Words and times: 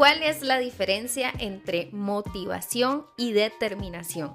¿Cuál 0.00 0.22
es 0.22 0.40
la 0.40 0.56
diferencia 0.58 1.30
entre 1.40 1.90
motivación 1.92 3.06
y 3.18 3.34
determinación? 3.34 4.34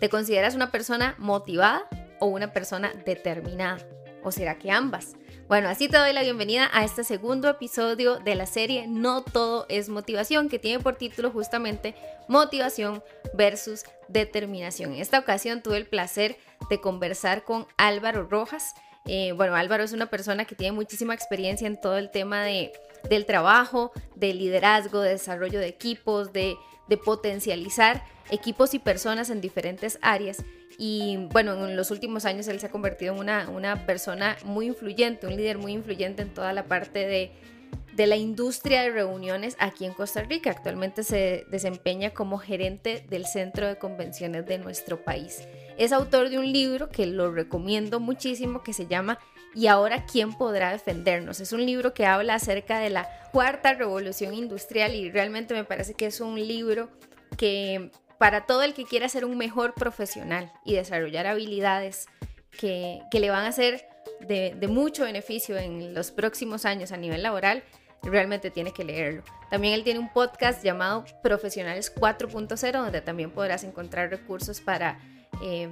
¿Te 0.00 0.10
consideras 0.10 0.54
una 0.54 0.70
persona 0.70 1.14
motivada 1.16 1.88
o 2.20 2.26
una 2.26 2.52
persona 2.52 2.92
determinada? 3.06 3.78
¿O 4.22 4.30
será 4.32 4.58
que 4.58 4.70
ambas? 4.70 5.14
Bueno, 5.48 5.70
así 5.70 5.88
te 5.88 5.96
doy 5.96 6.12
la 6.12 6.20
bienvenida 6.20 6.68
a 6.74 6.84
este 6.84 7.04
segundo 7.04 7.48
episodio 7.48 8.18
de 8.18 8.34
la 8.34 8.44
serie 8.44 8.86
No 8.86 9.22
todo 9.22 9.64
es 9.70 9.88
motivación, 9.88 10.50
que 10.50 10.58
tiene 10.58 10.82
por 10.82 10.96
título 10.96 11.30
justamente 11.30 11.94
Motivación 12.28 13.02
versus 13.32 13.84
Determinación. 14.08 14.92
En 14.92 15.00
esta 15.00 15.18
ocasión 15.18 15.62
tuve 15.62 15.78
el 15.78 15.86
placer 15.86 16.36
de 16.68 16.82
conversar 16.82 17.44
con 17.44 17.66
Álvaro 17.78 18.28
Rojas. 18.28 18.74
Eh, 19.06 19.32
bueno, 19.32 19.54
Álvaro 19.54 19.84
es 19.84 19.92
una 19.92 20.10
persona 20.10 20.44
que 20.44 20.54
tiene 20.54 20.72
muchísima 20.72 21.14
experiencia 21.14 21.66
en 21.66 21.80
todo 21.80 21.96
el 21.96 22.10
tema 22.10 22.44
de, 22.44 22.72
del 23.08 23.24
trabajo, 23.24 23.92
de 24.16 24.34
liderazgo, 24.34 25.00
de 25.00 25.10
desarrollo 25.10 25.60
de 25.60 25.68
equipos, 25.68 26.32
de, 26.32 26.56
de 26.88 26.96
potencializar 26.96 28.04
equipos 28.30 28.74
y 28.74 28.78
personas 28.78 29.30
en 29.30 29.40
diferentes 29.40 29.98
áreas. 30.02 30.44
Y 30.78 31.28
bueno, 31.30 31.66
en 31.66 31.76
los 31.76 31.90
últimos 31.90 32.24
años 32.24 32.48
él 32.48 32.60
se 32.60 32.66
ha 32.66 32.70
convertido 32.70 33.14
en 33.14 33.20
una, 33.20 33.48
una 33.48 33.86
persona 33.86 34.36
muy 34.44 34.66
influyente, 34.66 35.26
un 35.26 35.36
líder 35.36 35.58
muy 35.58 35.72
influyente 35.72 36.22
en 36.22 36.34
toda 36.34 36.52
la 36.52 36.64
parte 36.64 37.06
de, 37.06 37.30
de 37.94 38.06
la 38.06 38.16
industria 38.16 38.82
de 38.82 38.90
reuniones 38.90 39.56
aquí 39.58 39.86
en 39.86 39.94
Costa 39.94 40.22
Rica. 40.22 40.50
Actualmente 40.50 41.04
se 41.04 41.46
desempeña 41.50 42.10
como 42.10 42.38
gerente 42.38 43.06
del 43.08 43.24
Centro 43.24 43.68
de 43.68 43.78
Convenciones 43.78 44.44
de 44.46 44.58
nuestro 44.58 45.02
país. 45.02 45.46
Es 45.76 45.92
autor 45.92 46.30
de 46.30 46.38
un 46.38 46.52
libro 46.52 46.88
que 46.88 47.06
lo 47.06 47.30
recomiendo 47.30 48.00
muchísimo 48.00 48.62
que 48.62 48.72
se 48.72 48.86
llama 48.86 49.18
¿Y 49.54 49.68
ahora 49.68 50.04
quién 50.04 50.32
podrá 50.32 50.70
defendernos? 50.72 51.40
Es 51.40 51.52
un 51.52 51.64
libro 51.64 51.94
que 51.94 52.04
habla 52.06 52.34
acerca 52.34 52.78
de 52.78 52.90
la 52.90 53.08
cuarta 53.32 53.74
revolución 53.74 54.34
industrial 54.34 54.94
y 54.94 55.10
realmente 55.10 55.54
me 55.54 55.64
parece 55.64 55.94
que 55.94 56.06
es 56.06 56.20
un 56.20 56.34
libro 56.36 56.90
que 57.38 57.90
para 58.18 58.46
todo 58.46 58.62
el 58.62 58.74
que 58.74 58.84
quiera 58.84 59.08
ser 59.08 59.24
un 59.24 59.36
mejor 59.36 59.74
profesional 59.74 60.52
y 60.64 60.74
desarrollar 60.74 61.26
habilidades 61.26 62.06
que, 62.50 63.00
le 63.12 63.30
van 63.30 63.44
a 63.44 63.52
ser 63.52 63.86
de, 64.20 64.54
de, 64.58 64.68
mucho 64.68 65.04
beneficio 65.04 65.56
en 65.56 65.94
los 65.94 66.10
próximos 66.10 66.64
años 66.64 66.92
a 66.92 66.96
nivel 66.96 67.22
laboral, 67.22 67.62
realmente 68.02 68.50
tiene 68.50 68.72
que 68.72 68.84
leerlo. 68.84 69.22
También 69.50 69.74
él 69.74 69.84
tiene 69.84 70.00
un 70.00 70.12
podcast 70.12 70.62
llamado 70.62 71.04
Profesionales 71.22 71.94
4.0, 71.94 72.72
donde 72.72 73.00
también 73.00 73.30
podrás 73.30 73.64
encontrar 73.64 74.10
recursos 74.10 74.60
para 74.60 74.98
eh, 75.42 75.68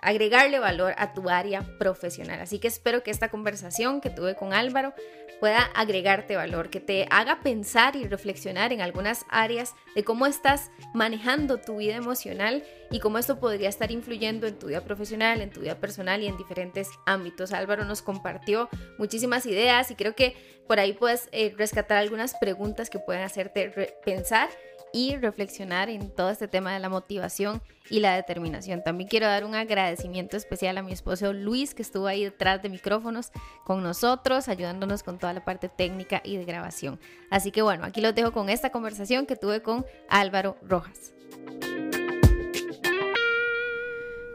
agregarle 0.00 0.58
valor 0.58 0.94
a 0.96 1.12
tu 1.12 1.28
área 1.28 1.62
profesional. 1.78 2.40
Así 2.40 2.58
que 2.58 2.68
espero 2.68 3.02
que 3.02 3.10
esta 3.10 3.30
conversación 3.30 4.00
que 4.00 4.10
tuve 4.10 4.34
con 4.34 4.52
Álvaro 4.52 4.94
pueda 5.40 5.62
agregarte 5.74 6.36
valor, 6.36 6.70
que 6.70 6.80
te 6.80 7.06
haga 7.10 7.40
pensar 7.40 7.96
y 7.96 8.04
reflexionar 8.06 8.72
en 8.72 8.80
algunas 8.80 9.24
áreas 9.28 9.74
de 9.94 10.04
cómo 10.04 10.26
estás 10.26 10.70
manejando 10.94 11.58
tu 11.58 11.76
vida 11.76 11.96
emocional 11.96 12.64
y 12.90 13.00
cómo 13.00 13.18
esto 13.18 13.38
podría 13.38 13.68
estar 13.68 13.90
influyendo 13.90 14.46
en 14.46 14.58
tu 14.58 14.68
vida 14.68 14.82
profesional, 14.82 15.40
en 15.40 15.50
tu 15.50 15.60
vida 15.60 15.78
personal 15.78 16.22
y 16.22 16.26
en 16.26 16.36
diferentes 16.36 16.88
ámbitos. 17.06 17.52
Álvaro 17.52 17.84
nos 17.84 18.02
compartió 18.02 18.68
muchísimas 18.98 19.46
ideas 19.46 19.90
y 19.90 19.94
creo 19.94 20.14
que 20.14 20.34
por 20.66 20.80
ahí 20.80 20.92
puedes 20.92 21.28
eh, 21.32 21.54
rescatar 21.56 21.98
algunas 21.98 22.34
preguntas 22.38 22.90
que 22.90 22.98
pueden 22.98 23.22
hacerte 23.22 23.94
pensar 24.04 24.48
y 24.92 25.16
reflexionar 25.16 25.88
en 25.88 26.10
todo 26.10 26.30
este 26.30 26.48
tema 26.48 26.72
de 26.72 26.78
la 26.78 26.88
motivación 26.88 27.62
y 27.90 28.00
la 28.00 28.14
determinación. 28.14 28.82
También 28.82 29.08
quiero 29.08 29.26
dar 29.26 29.44
un 29.44 29.54
agradecimiento 29.54 30.36
especial 30.36 30.78
a 30.78 30.82
mi 30.82 30.92
esposo 30.92 31.32
Luis, 31.32 31.74
que 31.74 31.82
estuvo 31.82 32.06
ahí 32.06 32.24
detrás 32.24 32.62
de 32.62 32.68
micrófonos 32.68 33.30
con 33.64 33.82
nosotros, 33.82 34.48
ayudándonos 34.48 35.02
con 35.02 35.18
toda 35.18 35.32
la 35.32 35.44
parte 35.44 35.68
técnica 35.68 36.20
y 36.24 36.36
de 36.36 36.44
grabación. 36.44 37.00
Así 37.30 37.50
que 37.50 37.62
bueno, 37.62 37.84
aquí 37.84 38.00
los 38.00 38.14
dejo 38.14 38.32
con 38.32 38.48
esta 38.50 38.70
conversación 38.70 39.26
que 39.26 39.36
tuve 39.36 39.62
con 39.62 39.84
Álvaro 40.08 40.56
Rojas. 40.62 41.12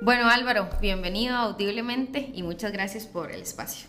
Bueno 0.02 0.30
Álvaro, 0.30 0.70
bienvenido 0.82 1.36
audiblemente 1.38 2.30
y 2.34 2.44
muchas 2.44 2.74
gracias 2.74 3.06
por 3.06 3.32
el 3.32 3.42
espacio. 3.42 3.88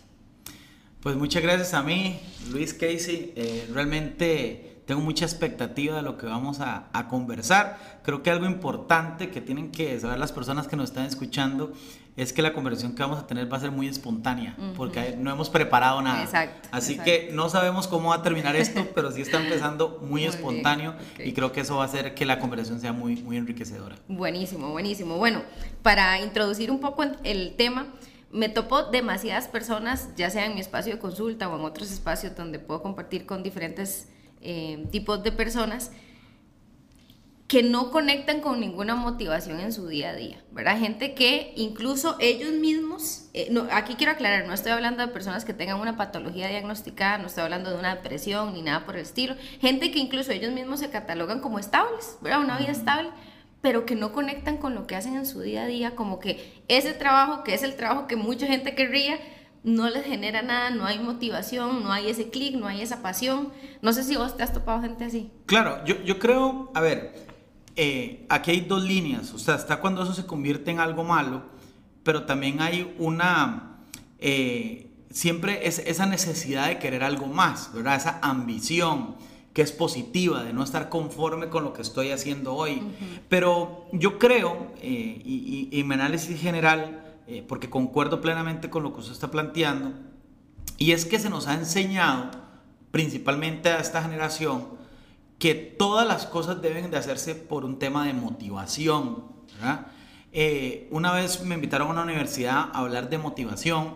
Pues 1.01 1.17
muchas 1.17 1.43
gracias 1.43 1.73
a 1.73 1.83
mí, 1.83 2.19
Luis 2.51 2.73
Casey. 2.73 3.33
Eh, 3.35 3.67
realmente 3.71 4.74
tengo 4.85 5.01
mucha 5.01 5.25
expectativa 5.25 5.97
de 5.97 6.01
lo 6.03 6.17
que 6.17 6.27
vamos 6.27 6.59
a, 6.59 6.89
conversar. 7.09 7.99
Creo 8.03 8.23
que 8.23 8.29
algo 8.29 8.45
importante 8.45 9.29
que 9.29 9.41
tienen 9.41 9.71
que 9.71 9.99
saber 9.99 10.17
las 10.19 10.31
personas 10.31 10.67
que 10.67 10.75
nos 10.75 10.89
están 10.89 11.05
escuchando 11.05 11.73
es 12.15 12.33
que 12.33 12.41
la 12.41 12.53
conversación 12.53 12.95
que 12.95 13.01
vamos 13.01 13.19
a 13.19 13.27
tener 13.27 13.51
va 13.51 13.57
a 13.57 13.59
ser 13.59 13.71
muy 13.71 13.87
espontánea, 13.87 14.55
porque 14.77 15.15
no 15.17 15.31
hemos 15.31 15.49
preparado 15.49 16.01
nada. 16.01 16.23
Exacto. 16.23 16.69
Así 16.71 16.97
que 16.97 17.29
no 17.33 17.49
sabemos 17.49 17.87
cómo 17.87 18.09
va 18.09 18.15
a 18.15 18.21
terminar 18.23 18.55
esto, 18.55 18.87
pero 18.95 19.11
sí 19.11 19.21
está 19.21 19.41
empezando 19.41 19.99
muy, 20.01 20.23
espontáneo 20.23 20.95
y 21.19 21.33
creo 21.33 21.51
que 21.51 21.61
eso 21.61 21.77
va 21.77 21.83
a 21.83 21.85
hacer 21.87 22.15
que 22.15 22.25
la 22.25 22.39
conversación 22.39 22.79
sea 22.79 22.93
muy, 22.93 23.17
muy 23.17 23.37
enriquecedora. 23.37 23.95
Buenísimo, 24.07 24.71
buenísimo. 24.71 25.17
Bueno, 25.17 25.41
para 25.81 26.19
introducir 26.21 26.71
un 26.71 26.79
poco 26.79 27.03
el 27.23 27.55
tema, 27.57 27.87
me 28.31 28.49
topo 28.49 28.83
demasiadas 28.83 29.47
personas, 29.47 30.09
ya 30.15 30.29
sea 30.29 30.45
en 30.45 30.55
mi 30.55 30.61
espacio 30.61 30.93
de 30.93 30.99
consulta 30.99 31.49
o 31.49 31.57
en 31.57 31.65
otros 31.65 31.91
espacios 31.91 32.35
donde 32.35 32.59
puedo 32.59 32.81
compartir 32.81 33.25
con 33.25 33.43
diferentes 33.43 34.09
eh, 34.45 34.85
tipos 34.91 35.23
de 35.23 35.31
personas 35.31 35.91
que 37.47 37.61
no 37.61 37.91
conectan 37.91 38.41
con 38.41 38.59
ninguna 38.59 38.95
motivación 38.95 39.59
en 39.59 39.71
su 39.71 39.87
día 39.87 40.09
a 40.09 40.15
día, 40.15 40.43
¿verdad? 40.51 40.79
Gente 40.79 41.13
que 41.13 41.53
incluso 41.55 42.15
ellos 42.19 42.51
mismos, 42.53 43.29
eh, 43.33 43.49
no, 43.51 43.67
aquí 43.71 43.95
quiero 43.95 44.13
aclarar, 44.13 44.47
no 44.47 44.53
estoy 44.53 44.71
hablando 44.71 45.05
de 45.05 45.13
personas 45.13 45.45
que 45.45 45.53
tengan 45.53 45.79
una 45.79 45.95
patología 45.95 46.47
diagnosticada, 46.47 47.19
no 47.19 47.27
estoy 47.27 47.43
hablando 47.43 47.69
de 47.69 47.77
una 47.77 47.95
depresión 47.95 48.53
ni 48.53 48.63
nada 48.63 48.85
por 48.85 48.95
el 48.95 49.01
estilo, 49.01 49.35
gente 49.61 49.91
que 49.91 49.99
incluso 49.99 50.31
ellos 50.31 50.53
mismos 50.53 50.79
se 50.79 50.89
catalogan 50.89 51.39
como 51.39 51.59
estables, 51.59 52.17
¿verdad? 52.21 52.41
Una 52.41 52.57
vida 52.57 52.71
estable, 52.71 53.09
pero 53.61 53.85
que 53.85 53.95
no 53.95 54.11
conectan 54.11 54.57
con 54.57 54.73
lo 54.73 54.87
que 54.87 54.95
hacen 54.95 55.15
en 55.15 55.27
su 55.27 55.41
día 55.41 55.63
a 55.63 55.67
día, 55.67 55.95
como 55.95 56.19
que 56.19 56.63
ese 56.67 56.93
trabajo, 56.93 57.43
que 57.43 57.53
es 57.53 57.61
el 57.61 57.75
trabajo 57.75 58.07
que 58.07 58.15
mucha 58.15 58.47
gente 58.47 58.73
querría, 58.73 59.19
no 59.65 59.89
les 59.89 60.05
genera 60.05 60.43
nada, 60.43 60.69
no 60.69 60.85
hay 60.85 60.99
motivación, 60.99 61.83
no 61.83 61.91
hay 61.91 62.07
ese 62.07 62.29
clic, 62.29 62.55
no 62.55 62.67
hay 62.67 62.81
esa 62.81 63.01
pasión. 63.01 63.51
No 63.81 63.93
sé 63.93 64.03
si 64.03 64.15
vos 64.15 64.37
te 64.37 64.43
has 64.43 64.53
topado 64.53 64.81
gente 64.81 65.03
así. 65.03 65.31
Claro, 65.47 65.83
yo, 65.85 66.01
yo 66.03 66.19
creo, 66.19 66.71
a 66.75 66.81
ver, 66.81 67.25
eh, 67.75 68.25
aquí 68.29 68.51
hay 68.51 68.61
dos 68.61 68.83
líneas, 68.83 69.33
o 69.33 69.39
sea, 69.39 69.55
está 69.55 69.81
cuando 69.81 70.03
eso 70.03 70.13
se 70.13 70.27
convierte 70.27 70.69
en 70.69 70.79
algo 70.79 71.03
malo, 71.03 71.43
pero 72.03 72.25
también 72.25 72.61
hay 72.61 72.95
una, 72.99 73.79
eh, 74.19 74.91
siempre 75.09 75.67
es 75.67 75.79
esa 75.79 76.05
necesidad 76.05 76.67
de 76.67 76.77
querer 76.77 77.03
algo 77.03 77.25
más, 77.25 77.73
¿verdad? 77.73 77.95
Esa 77.95 78.19
ambición 78.21 79.15
que 79.53 79.63
es 79.63 79.71
positiva, 79.71 80.43
de 80.43 80.53
no 80.53 80.63
estar 80.63 80.89
conforme 80.89 81.49
con 81.49 81.63
lo 81.63 81.73
que 81.73 81.81
estoy 81.81 82.11
haciendo 82.11 82.53
hoy. 82.53 82.83
Pero 83.29 83.87
yo 83.93 84.19
creo, 84.19 84.73
eh, 84.81 85.21
y, 85.25 85.69
y, 85.71 85.79
y 85.79 85.83
mi 85.85 85.93
análisis 85.93 86.39
general, 86.39 87.04
eh, 87.27 87.43
porque 87.47 87.69
concuerdo 87.69 88.21
plenamente 88.21 88.69
con 88.69 88.83
lo 88.83 88.93
que 88.93 88.99
usted 88.99 89.13
está 89.13 89.31
planteando, 89.31 89.93
y 90.77 90.91
es 90.91 91.05
que 91.05 91.19
se 91.19 91.29
nos 91.29 91.47
ha 91.47 91.53
enseñado, 91.53 92.31
principalmente 92.91 93.69
a 93.69 93.79
esta 93.79 94.01
generación, 94.01 94.67
que 95.39 95.55
todas 95.55 96.07
las 96.07 96.25
cosas 96.25 96.61
deben 96.61 96.91
de 96.91 96.97
hacerse 96.97 97.35
por 97.35 97.65
un 97.65 97.79
tema 97.79 98.05
de 98.05 98.13
motivación. 98.13 99.23
Eh, 100.31 100.87
una 100.91 101.13
vez 101.13 101.43
me 101.43 101.55
invitaron 101.55 101.87
a 101.87 101.91
una 101.91 102.03
universidad 102.03 102.69
a 102.73 102.79
hablar 102.79 103.09
de 103.09 103.17
motivación, 103.17 103.95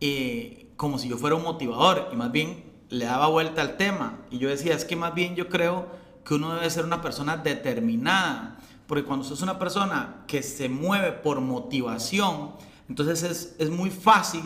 eh, 0.00 0.72
como 0.76 0.98
si 0.98 1.08
yo 1.08 1.16
fuera 1.16 1.36
un 1.36 1.42
motivador, 1.42 2.08
y 2.12 2.16
más 2.16 2.30
bien 2.32 2.64
le 2.88 3.04
daba 3.04 3.28
vuelta 3.28 3.62
al 3.62 3.76
tema, 3.76 4.20
y 4.30 4.38
yo 4.38 4.48
decía, 4.48 4.74
es 4.74 4.84
que 4.84 4.96
más 4.96 5.14
bien 5.14 5.36
yo 5.36 5.48
creo 5.48 5.88
que 6.24 6.34
uno 6.34 6.54
debe 6.54 6.68
ser 6.70 6.84
una 6.84 7.00
persona 7.00 7.36
determinada, 7.38 8.58
porque 8.88 9.04
cuando 9.04 9.24
sos 9.24 9.42
una 9.42 9.58
persona 9.58 10.24
que 10.26 10.42
se 10.42 10.68
mueve 10.68 11.12
por 11.12 11.40
motivación, 11.40 12.52
entonces 12.88 13.22
es, 13.22 13.54
es 13.58 13.70
muy 13.70 13.90
fácil 13.90 14.42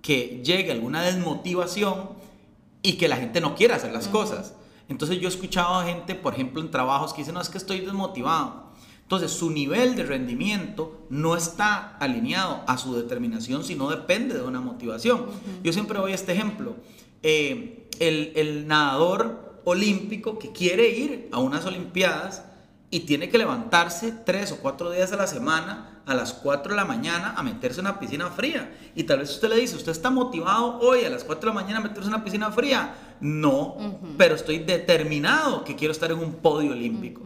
que 0.00 0.40
llegue 0.42 0.70
alguna 0.72 1.02
desmotivación 1.02 2.10
y 2.82 2.94
que 2.94 3.08
la 3.08 3.16
gente 3.16 3.40
no 3.40 3.56
quiera 3.56 3.76
hacer 3.76 3.92
las 3.92 4.08
cosas. 4.08 4.54
Entonces 4.88 5.18
yo 5.20 5.28
he 5.28 5.32
escuchado 5.32 5.74
a 5.74 5.84
gente, 5.84 6.14
por 6.14 6.34
ejemplo, 6.34 6.62
en 6.62 6.70
trabajos 6.70 7.12
que 7.12 7.22
dicen, 7.22 7.34
no, 7.34 7.40
es 7.40 7.48
que 7.48 7.58
estoy 7.58 7.80
desmotivado. 7.80 8.70
Entonces 9.02 9.32
su 9.32 9.50
nivel 9.50 9.96
de 9.96 10.04
rendimiento 10.04 11.06
no 11.10 11.36
está 11.36 11.96
alineado 11.96 12.62
a 12.68 12.78
su 12.78 12.94
determinación, 12.94 13.64
sino 13.64 13.90
depende 13.90 14.36
de 14.36 14.42
una 14.42 14.60
motivación. 14.60 15.26
Yo 15.64 15.72
siempre 15.72 15.98
doy 15.98 16.12
este 16.12 16.32
ejemplo. 16.32 16.76
Eh, 17.24 17.88
el, 17.98 18.32
el 18.36 18.68
nadador 18.68 19.60
olímpico 19.64 20.38
que 20.38 20.52
quiere 20.52 20.90
ir 20.90 21.28
a 21.32 21.40
unas 21.40 21.66
Olimpiadas, 21.66 22.44
y 22.90 23.00
tiene 23.00 23.28
que 23.28 23.38
levantarse 23.38 24.12
tres 24.12 24.52
o 24.52 24.56
cuatro 24.58 24.90
días 24.90 25.12
a 25.12 25.16
la 25.16 25.26
semana 25.26 26.00
a 26.10 26.14
las 26.14 26.32
4 26.32 26.72
de 26.72 26.76
la 26.76 26.84
mañana 26.84 27.34
a 27.36 27.42
meterse 27.44 27.78
en 27.78 27.86
una 27.86 28.00
piscina 28.00 28.30
fría. 28.30 28.68
Y 28.96 29.04
tal 29.04 29.20
vez 29.20 29.30
usted 29.30 29.48
le 29.48 29.56
dice, 29.56 29.76
¿usted 29.76 29.92
está 29.92 30.10
motivado 30.10 30.80
hoy 30.80 31.04
a 31.04 31.08
las 31.10 31.22
4 31.22 31.40
de 31.40 31.54
la 31.54 31.62
mañana 31.62 31.78
a 31.78 31.82
meterse 31.82 32.08
en 32.08 32.14
una 32.14 32.24
piscina 32.24 32.50
fría? 32.50 32.94
No, 33.20 33.76
pero 34.18 34.34
estoy 34.34 34.58
determinado 34.58 35.62
que 35.62 35.76
quiero 35.76 35.92
estar 35.92 36.10
en 36.10 36.18
un 36.18 36.34
podio 36.34 36.72
olímpico. 36.72 37.22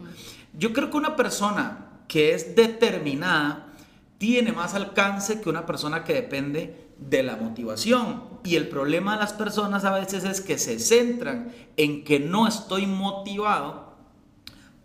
Yo 0.53 0.71
creo 0.71 0.91
que 0.91 0.97
una 0.97 1.15
persona 1.15 1.87
que 2.07 2.35
es 2.35 2.55
determinada 2.55 3.73
tiene 4.19 4.51
más 4.51 4.75
alcance 4.75 5.41
que 5.41 5.49
una 5.49 5.65
persona 5.65 6.03
que 6.03 6.13
depende 6.13 6.91
de 6.99 7.23
la 7.23 7.37
motivación. 7.37 8.23
Y 8.43 8.55
el 8.55 8.67
problema 8.67 9.15
de 9.15 9.21
las 9.21 9.33
personas 9.33 9.83
a 9.83 9.97
veces 9.97 10.23
es 10.25 10.41
que 10.41 10.59
se 10.59 10.77
centran 10.77 11.51
en 11.75 12.03
que 12.03 12.19
no 12.19 12.47
estoy 12.47 12.85
motivado 12.85 13.84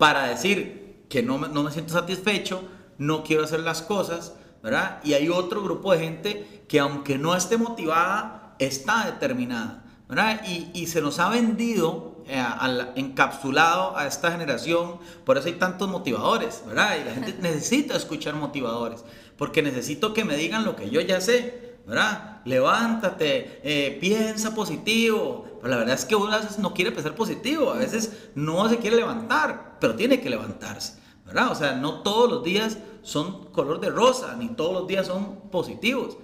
para 0.00 0.24
decir 0.28 1.04
que 1.10 1.22
no 1.22 1.36
me, 1.36 1.48
no 1.48 1.62
me 1.62 1.70
siento 1.70 1.92
satisfecho, 1.92 2.62
no 2.96 3.22
quiero 3.22 3.44
hacer 3.44 3.60
las 3.60 3.82
cosas, 3.82 4.32
¿verdad? 4.62 5.00
Y 5.04 5.12
hay 5.12 5.28
otro 5.28 5.62
grupo 5.62 5.92
de 5.92 5.98
gente 5.98 6.64
que 6.68 6.80
aunque 6.80 7.18
no 7.18 7.36
esté 7.36 7.58
motivada, 7.58 8.56
está 8.58 9.04
determinada, 9.04 9.84
¿verdad? 10.08 10.40
Y, 10.48 10.70
y 10.72 10.86
se 10.86 11.02
nos 11.02 11.18
ha 11.18 11.28
vendido, 11.28 12.22
eh, 12.26 12.38
al- 12.40 12.92
encapsulado 12.96 13.94
a 13.96 14.06
esta 14.06 14.32
generación, 14.32 14.98
por 15.26 15.36
eso 15.36 15.48
hay 15.48 15.54
tantos 15.54 15.90
motivadores, 15.90 16.62
¿verdad? 16.66 16.96
Y 17.00 17.04
la 17.04 17.12
gente 17.14 17.34
necesita 17.42 17.94
escuchar 17.96 18.34
motivadores, 18.36 19.04
porque 19.36 19.60
necesito 19.62 20.14
que 20.14 20.24
me 20.24 20.36
digan 20.36 20.64
lo 20.64 20.76
que 20.76 20.88
yo 20.88 21.02
ya 21.02 21.20
sé, 21.20 21.76
¿verdad? 21.86 22.40
Levántate, 22.46 23.60
eh, 23.64 23.98
piensa 24.00 24.54
positivo. 24.54 25.46
Pero 25.60 25.70
la 25.70 25.76
verdad 25.78 25.94
es 25.94 26.04
que 26.04 26.16
uno 26.16 26.32
a 26.32 26.38
veces 26.38 26.58
no 26.58 26.72
quiere 26.74 26.90
pensar 26.92 27.14
positivo, 27.14 27.70
a 27.70 27.76
veces 27.76 28.28
no 28.34 28.68
se 28.68 28.78
quiere 28.78 28.96
levantar, 28.96 29.76
pero 29.80 29.94
tiene 29.94 30.20
que 30.20 30.30
levantarse, 30.30 30.94
¿verdad? 31.26 31.50
O 31.52 31.54
sea, 31.54 31.72
no 31.74 32.02
todos 32.02 32.30
los 32.30 32.42
días 32.44 32.78
son 33.02 33.46
color 33.52 33.80
de 33.80 33.90
rosa, 33.90 34.36
ni 34.36 34.48
todos 34.48 34.72
los 34.72 34.86
días 34.88 35.06
son 35.06 35.40
positivos. 35.50 36.16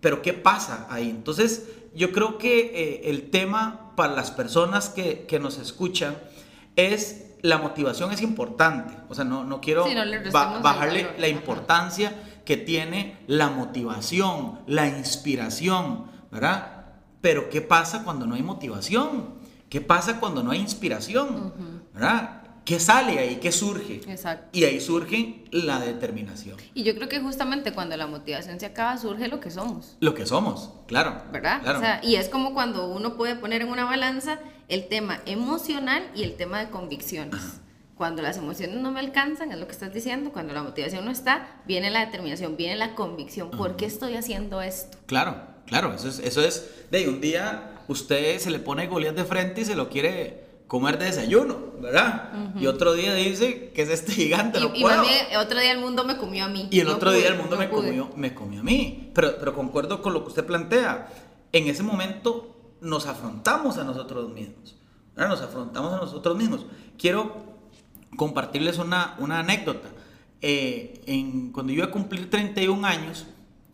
Pero 0.00 0.22
¿qué 0.22 0.32
pasa 0.32 0.86
ahí? 0.90 1.10
Entonces, 1.10 1.66
yo 1.94 2.12
creo 2.12 2.38
que 2.38 2.60
eh, 3.04 3.10
el 3.10 3.30
tema 3.30 3.92
para 3.96 4.14
las 4.14 4.30
personas 4.30 4.88
que, 4.90 5.24
que 5.26 5.40
nos 5.40 5.58
escuchan 5.58 6.16
es 6.76 7.24
la 7.42 7.58
motivación 7.58 8.12
es 8.12 8.22
importante. 8.22 8.94
O 9.08 9.14
sea, 9.14 9.24
no, 9.24 9.44
no 9.44 9.60
quiero 9.60 9.84
Sí, 9.86 9.94
no 9.94 10.04
ba- 10.32 10.44
bajarle 10.62 11.02
la 11.18 11.28
importancia 11.28 12.14
que 12.44 12.56
tiene 12.56 13.18
la 13.26 13.48
motivación, 13.50 14.60
la 14.66 14.86
inspiración, 14.88 16.06
¿verdad? 16.30 16.77
Pero 17.20 17.50
¿qué 17.50 17.60
pasa 17.60 18.04
cuando 18.04 18.26
no 18.26 18.34
hay 18.34 18.42
motivación? 18.42 19.34
¿Qué 19.68 19.80
pasa 19.80 20.20
cuando 20.20 20.42
no 20.42 20.50
hay 20.50 20.60
inspiración? 20.60 21.52
¿Verdad? 21.92 22.42
¿Qué 22.64 22.78
sale 22.78 23.18
ahí? 23.18 23.36
¿Qué 23.36 23.50
surge? 23.50 24.02
Exacto. 24.06 24.48
Y 24.52 24.64
ahí 24.64 24.78
surge 24.78 25.44
la 25.50 25.80
determinación. 25.80 26.58
Y 26.74 26.82
yo 26.82 26.94
creo 26.94 27.08
que 27.08 27.18
justamente 27.18 27.72
cuando 27.72 27.96
la 27.96 28.06
motivación 28.06 28.60
se 28.60 28.66
acaba, 28.66 28.98
surge 28.98 29.28
lo 29.28 29.40
que 29.40 29.50
somos. 29.50 29.96
Lo 30.00 30.12
que 30.12 30.26
somos, 30.26 30.74
claro. 30.86 31.22
¿verdad? 31.32 31.62
Claro. 31.62 31.78
O 31.78 31.80
sea, 31.80 32.00
y 32.02 32.16
es 32.16 32.28
como 32.28 32.52
cuando 32.52 32.88
uno 32.88 33.16
puede 33.16 33.36
poner 33.36 33.62
en 33.62 33.68
una 33.68 33.86
balanza 33.86 34.38
el 34.68 34.86
tema 34.88 35.20
emocional 35.24 36.02
y 36.14 36.24
el 36.24 36.36
tema 36.36 36.60
de 36.60 36.68
convicciones. 36.68 37.40
Cuando 37.94 38.20
las 38.20 38.36
emociones 38.36 38.76
no 38.76 38.92
me 38.92 39.00
alcanzan, 39.00 39.50
es 39.50 39.58
lo 39.58 39.66
que 39.66 39.72
estás 39.72 39.92
diciendo, 39.92 40.30
cuando 40.30 40.52
la 40.52 40.62
motivación 40.62 41.06
no 41.06 41.10
está, 41.10 41.62
viene 41.66 41.90
la 41.90 42.04
determinación, 42.04 42.56
viene 42.56 42.76
la 42.76 42.94
convicción. 42.94 43.50
¿Por 43.50 43.76
qué 43.76 43.86
estoy 43.86 44.14
haciendo 44.14 44.60
esto? 44.60 44.98
Claro, 45.06 45.38
claro, 45.68 45.94
eso 45.94 46.08
es, 46.08 46.18
eso 46.18 46.42
es 46.42 46.70
de 46.90 47.08
un 47.08 47.20
día 47.20 47.74
usted 47.88 48.38
se 48.38 48.50
le 48.50 48.58
pone 48.58 48.86
Goliat 48.86 49.14
de 49.14 49.24
frente 49.24 49.60
y 49.62 49.64
se 49.64 49.74
lo 49.76 49.88
quiere 49.88 50.46
comer 50.66 50.98
de 50.98 51.06
desayuno, 51.06 51.56
¿verdad? 51.80 52.52
Y 52.60 52.66
otro 52.66 52.92
día 52.92 53.14
dice 53.14 53.70
que 53.74 53.80
es 53.82 53.88
este 53.88 54.12
gigante, 54.12 54.60
no 54.60 54.66
Y, 54.74 54.80
y 54.80 54.82
puedo. 54.82 55.00
bien, 55.00 55.26
otro 55.38 55.58
día 55.58 55.72
el 55.72 55.78
mundo 55.80 56.04
me 56.04 56.18
comió 56.18 56.44
a 56.44 56.48
mí. 56.48 56.68
Y 56.70 56.80
el 56.80 56.88
No 56.88 56.96
otro 56.96 57.08
pude, 57.10 57.20
día 57.20 57.28
el 57.28 57.38
mundo 57.38 57.56
no 57.56 57.62
me, 57.62 57.68
pude. 57.68 57.86
comió, 57.88 58.10
me 58.16 58.34
comió 58.34 58.60
a 58.60 58.62
mí. 58.64 59.10
Pero, 59.14 59.36
pero 59.38 59.54
concuerdo 59.54 60.02
con 60.02 60.12
lo 60.12 60.22
que 60.24 60.28
usted 60.28 60.44
plantea. 60.44 61.08
En 61.52 61.68
ese 61.68 61.82
momento 61.82 62.54
nos 62.82 63.06
afrontamos 63.06 63.78
a 63.78 63.84
nosotros 63.84 64.28
mismos. 64.30 64.76
¿verdad? 65.16 65.30
Nos 65.30 65.40
afrontamos 65.40 65.94
a 65.94 65.96
nosotros 65.96 66.36
mismos. 66.36 66.66
Quiero 66.98 67.34
compartirles 68.18 68.76
una, 68.76 69.16
una 69.18 69.38
anécdota. 69.38 69.88
Eh, 70.42 71.00
en, 71.06 71.50
cuando 71.52 71.72
yo 71.72 71.78
iba 71.78 71.86
a 71.86 71.90
cumplir 71.90 72.28
31 72.28 72.86
años, 72.86 73.24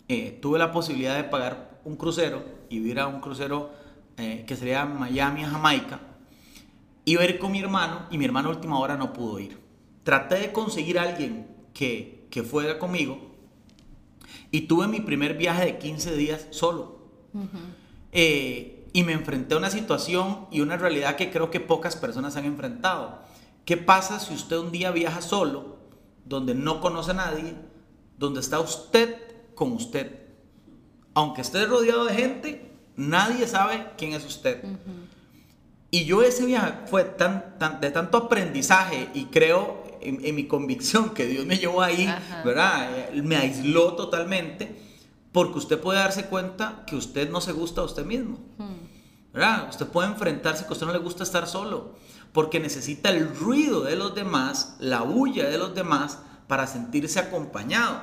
eh, 0.09 0.39
tuve 0.41 0.61
la 0.61 0.71
posibilidad 0.71 1.17
de 1.17 1.25
pagar 1.25 1.74
un 1.85 1.97
crucero 1.97 2.43
y 2.69 2.79
ir 2.79 3.01
a 3.01 3.07
un 3.07 3.21
crucero 3.21 3.71
eh, 4.17 4.45
que 4.47 4.57
sería 4.57 4.85
Miami 4.85 5.45
a 5.45 5.51
Jamaica. 5.51 6.01
Iba 7.05 7.23
a 7.23 7.27
ir 7.27 7.39
con 7.39 7.53
mi 7.53 7.61
hermano 7.61 8.07
y 8.11 8.19
mi 8.19 8.25
hermano 8.25 8.49
a 8.49 8.53
última 8.53 8.79
hora 8.79 8.97
no 8.97 9.13
pudo 9.13 9.39
ir. 9.39 9.59
Traté 10.03 10.37
de 10.37 10.53
conseguir 10.53 10.99
a 10.99 11.03
alguien 11.03 11.47
que, 11.73 12.27
que 12.31 12.43
fuera 12.43 12.79
conmigo 12.79 13.35
y 14.51 14.63
tuve 14.63 14.87
mi 14.87 15.01
primer 15.01 15.37
viaje 15.37 15.65
de 15.65 15.79
15 15.79 16.17
días 16.17 16.47
solo. 16.51 16.99
Eh, 18.13 18.89
y 18.93 19.03
me 19.03 19.13
enfrenté 19.13 19.55
a 19.55 19.59
una 19.59 19.71
situación 19.71 20.47
y 20.53 20.61
una 20.61 20.77
realidad 20.77 21.17
que 21.17 21.33
creo 21.33 21.51
que 21.51 21.59
pocas 21.59 21.97
personas 21.97 22.37
han 22.37 22.45
enfrentado. 22.45 23.19
¿Qué 23.65 23.77
pasa 23.77 24.21
si 24.21 24.33
usted 24.33 24.57
un 24.59 24.71
día 24.71 24.93
viaja 24.93 25.21
solo, 25.23 25.79
donde 26.25 26.55
no 26.55 26.81
conoce 26.81 27.11
a 27.11 27.15
nadie, 27.15 27.57
donde 28.17 28.39
está 28.39 28.61
usted 28.61 29.17
con 29.57 29.73
usted? 29.73 30.24
Aunque 31.15 31.41
esté 31.43 31.65
rodeado 31.67 32.05
de 32.07 32.15
gente, 32.15 32.71
nadie 32.97 33.47
sabe 33.47 33.87
quién 33.97 34.13
es 34.13 34.25
usted. 34.25 34.63
Y 35.91 36.05
yo 36.07 36.23
ese 36.23 36.45
viaje 36.45 36.75
fue 36.87 37.05
tan, 37.05 37.57
tan- 37.59 37.81
de 37.81 37.91
tanto 37.91 38.19
aprendizaje 38.19 39.09
y 39.15 39.27
creo 39.27 39.85
en, 40.01 40.25
en 40.25 40.35
mi 40.35 40.47
convicción 40.49 41.11
que 41.11 41.27
Dios 41.27 41.47
me 41.47 41.57
llevó 41.57 41.83
ahí, 41.83 42.07
Ajá. 42.07 42.43
¿verdad? 42.45 42.89
Eh, 43.15 43.23
Me 43.23 43.37
aisló 43.37 43.95
totalmente 43.95 44.75
porque 45.31 45.59
usted 45.59 45.79
puede 45.81 45.99
darse 46.01 46.27
cuenta 46.27 46.83
que 46.87 46.97
usted 46.97 47.31
no 47.31 47.41
se 47.41 47.53
gusta 47.53 47.81
a 47.81 47.85
usted 47.85 48.05
mismo. 48.05 48.39
¿verdad? 49.33 49.69
Usted 49.69 49.87
puede 49.87 50.09
enfrentarse 50.09 50.63
que 50.65 50.71
a 50.71 50.73
usted 50.73 50.87
no 50.87 50.93
le 50.93 50.99
gusta 51.01 51.23
estar 51.25 51.47
solo, 51.49 51.95
porque 52.33 52.61
necesita 52.61 53.11
el 53.11 53.35
ruido 53.35 53.83
de 53.83 53.97
los 53.97 54.15
demás, 54.15 54.77
la 54.79 55.01
bulla 55.03 55.49
de 55.49 55.59
los 55.59 55.75
demás, 55.75 56.19
para 56.47 56.67
sentirse 56.69 57.19
acompañado, 57.19 58.01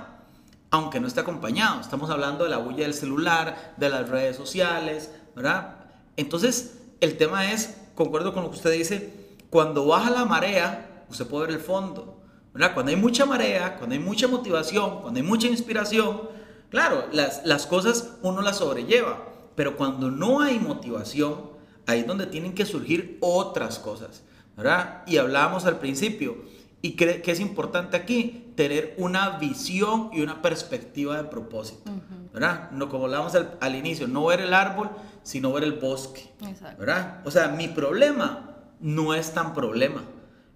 aunque 0.72 1.00
no 1.00 1.08
esté 1.08 1.20
acompañado. 1.20 1.82
Estamos 1.82 2.10
hablando 2.10 2.46
de 2.46 2.50
la 2.50 2.58
bulla 2.58 2.84
del 2.84 2.94
celular, 2.94 3.76
de 3.78 3.90
las 3.90 4.10
redes 4.10 4.38
sociales, 4.38 5.12
¿verdad? 5.36 5.76
Entonces, 6.16 6.80
el 7.02 7.18
tema 7.18 7.52
es, 7.52 7.78
concuerdo 7.94 8.34
con 8.34 8.44
lo 8.44 8.50
que 8.50 8.56
usted 8.56 8.72
dice, 8.72 9.14
cuando 9.50 9.86
baja 9.86 10.10
la 10.10 10.26
marea, 10.26 11.06
usted 11.10 11.28
puede 11.28 11.48
ver 11.48 11.56
el 11.56 11.62
fondo, 11.62 12.22
¿verdad? 12.54 12.74
Cuando 12.74 12.92
hay 12.92 12.96
mucha 12.96 13.26
marea, 13.26 13.76
cuando 13.78 13.94
hay 13.94 14.00
mucha 14.00 14.30
motivación, 14.30 15.02
cuando 15.02 15.20
hay 15.20 15.26
mucha 15.26 15.48
inspiración, 15.48 16.22
claro, 16.70 17.06
las, 17.12 17.46
las 17.46 17.68
cosas 17.68 18.16
uno 18.22 18.42
las 18.42 18.60
sobrelleva, 18.60 19.26
pero 19.56 19.76
cuando 19.76 20.10
no 20.10 20.40
hay 20.40 20.58
motivación, 20.58 21.52
ahí 21.86 22.00
es 22.00 22.08
donde 22.08 22.28
tienen 22.28 22.56
que 22.56 22.66
surgir 22.66 23.18
otras 23.20 23.78
cosas, 23.78 24.24
¿verdad? 24.56 25.04
Y 25.06 25.18
hablábamos 25.18 25.66
al 25.66 25.80
principio, 25.80 26.38
y 26.82 26.92
que, 26.92 27.22
es 27.26 27.40
importante 27.40 27.96
aquí, 27.96 28.52
tener 28.56 28.96
una 28.98 29.38
visión 29.38 30.10
y 30.14 30.22
una 30.22 30.42
perspectiva 30.42 31.18
de 31.18 31.26
propósito, 31.26 31.92
¿verdad? 32.34 32.72
No 32.72 32.90
como 32.90 33.06
hablábamos 33.06 33.36
al, 33.36 33.58
al 33.62 33.76
inicio, 33.76 34.08
no 34.08 34.26
ver 34.26 34.42
el 34.42 34.54
árbol, 34.54 34.90
sino 35.24 35.52
ver 35.54 35.64
el 35.64 35.74
bosque, 35.74 36.32
Exacto. 36.42 36.80
¿verdad? 36.80 37.22
O 37.26 37.32
sea, 37.32 37.50
mi 37.50 37.68
problema 37.68 38.58
no 38.80 39.14
es 39.14 39.34
tan 39.34 39.54
problema. 39.54 40.04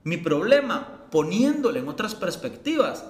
Mi 0.03 0.17
problema, 0.17 1.07
poniéndole 1.11 1.79
en 1.79 1.87
otras 1.87 2.15
perspectivas, 2.15 3.05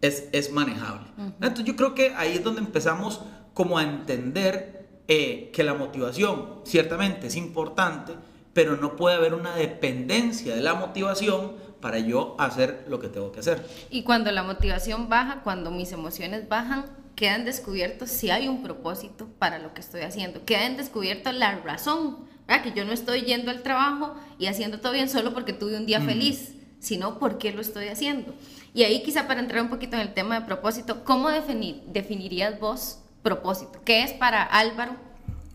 es, 0.00 0.28
es 0.32 0.52
manejable. 0.52 1.08
Entonces 1.40 1.64
yo 1.64 1.76
creo 1.76 1.94
que 1.94 2.14
ahí 2.14 2.34
es 2.34 2.44
donde 2.44 2.60
empezamos 2.60 3.22
como 3.54 3.78
a 3.78 3.82
entender 3.82 5.02
eh, 5.08 5.50
que 5.52 5.64
la 5.64 5.74
motivación 5.74 6.60
ciertamente 6.64 7.26
es 7.26 7.36
importante, 7.36 8.12
pero 8.52 8.76
no 8.76 8.96
puede 8.96 9.16
haber 9.16 9.34
una 9.34 9.54
dependencia 9.56 10.54
de 10.54 10.62
la 10.62 10.74
motivación 10.74 11.52
para 11.80 11.98
yo 11.98 12.36
hacer 12.38 12.84
lo 12.88 13.00
que 13.00 13.08
tengo 13.08 13.32
que 13.32 13.40
hacer. 13.40 13.66
Y 13.90 14.02
cuando 14.02 14.30
la 14.32 14.42
motivación 14.42 15.08
baja, 15.08 15.42
cuando 15.42 15.70
mis 15.70 15.92
emociones 15.92 16.48
bajan, 16.48 16.84
quedan 17.14 17.44
descubiertos 17.44 18.10
si 18.10 18.30
hay 18.30 18.48
un 18.48 18.62
propósito 18.62 19.28
para 19.38 19.58
lo 19.58 19.74
que 19.74 19.80
estoy 19.80 20.02
haciendo. 20.02 20.44
Quedan 20.44 20.76
descubiertos 20.76 21.34
la 21.34 21.56
razón, 21.56 22.18
¿verdad? 22.46 22.62
Que 22.62 22.72
yo 22.72 22.84
no 22.84 22.92
estoy 22.92 23.22
yendo 23.22 23.50
al 23.50 23.62
trabajo 23.62 24.14
y 24.38 24.46
haciendo 24.46 24.80
todo 24.80 24.92
bien 24.92 25.08
solo 25.08 25.34
porque 25.34 25.52
tuve 25.52 25.76
un 25.76 25.86
día 25.86 26.00
feliz, 26.00 26.54
sino 26.78 27.18
porque 27.18 27.52
lo 27.52 27.60
estoy 27.60 27.88
haciendo. 27.88 28.34
Y 28.72 28.84
ahí 28.84 29.02
quizá 29.02 29.26
para 29.26 29.40
entrar 29.40 29.62
un 29.62 29.70
poquito 29.70 29.96
en 29.96 30.02
el 30.02 30.14
tema 30.14 30.38
de 30.38 30.46
propósito, 30.46 31.04
¿cómo 31.04 31.30
definir, 31.30 31.82
definirías 31.86 32.60
vos 32.60 33.00
propósito? 33.22 33.80
¿Qué 33.84 34.04
es 34.04 34.12
para 34.12 34.42
Álvaro 34.42 34.92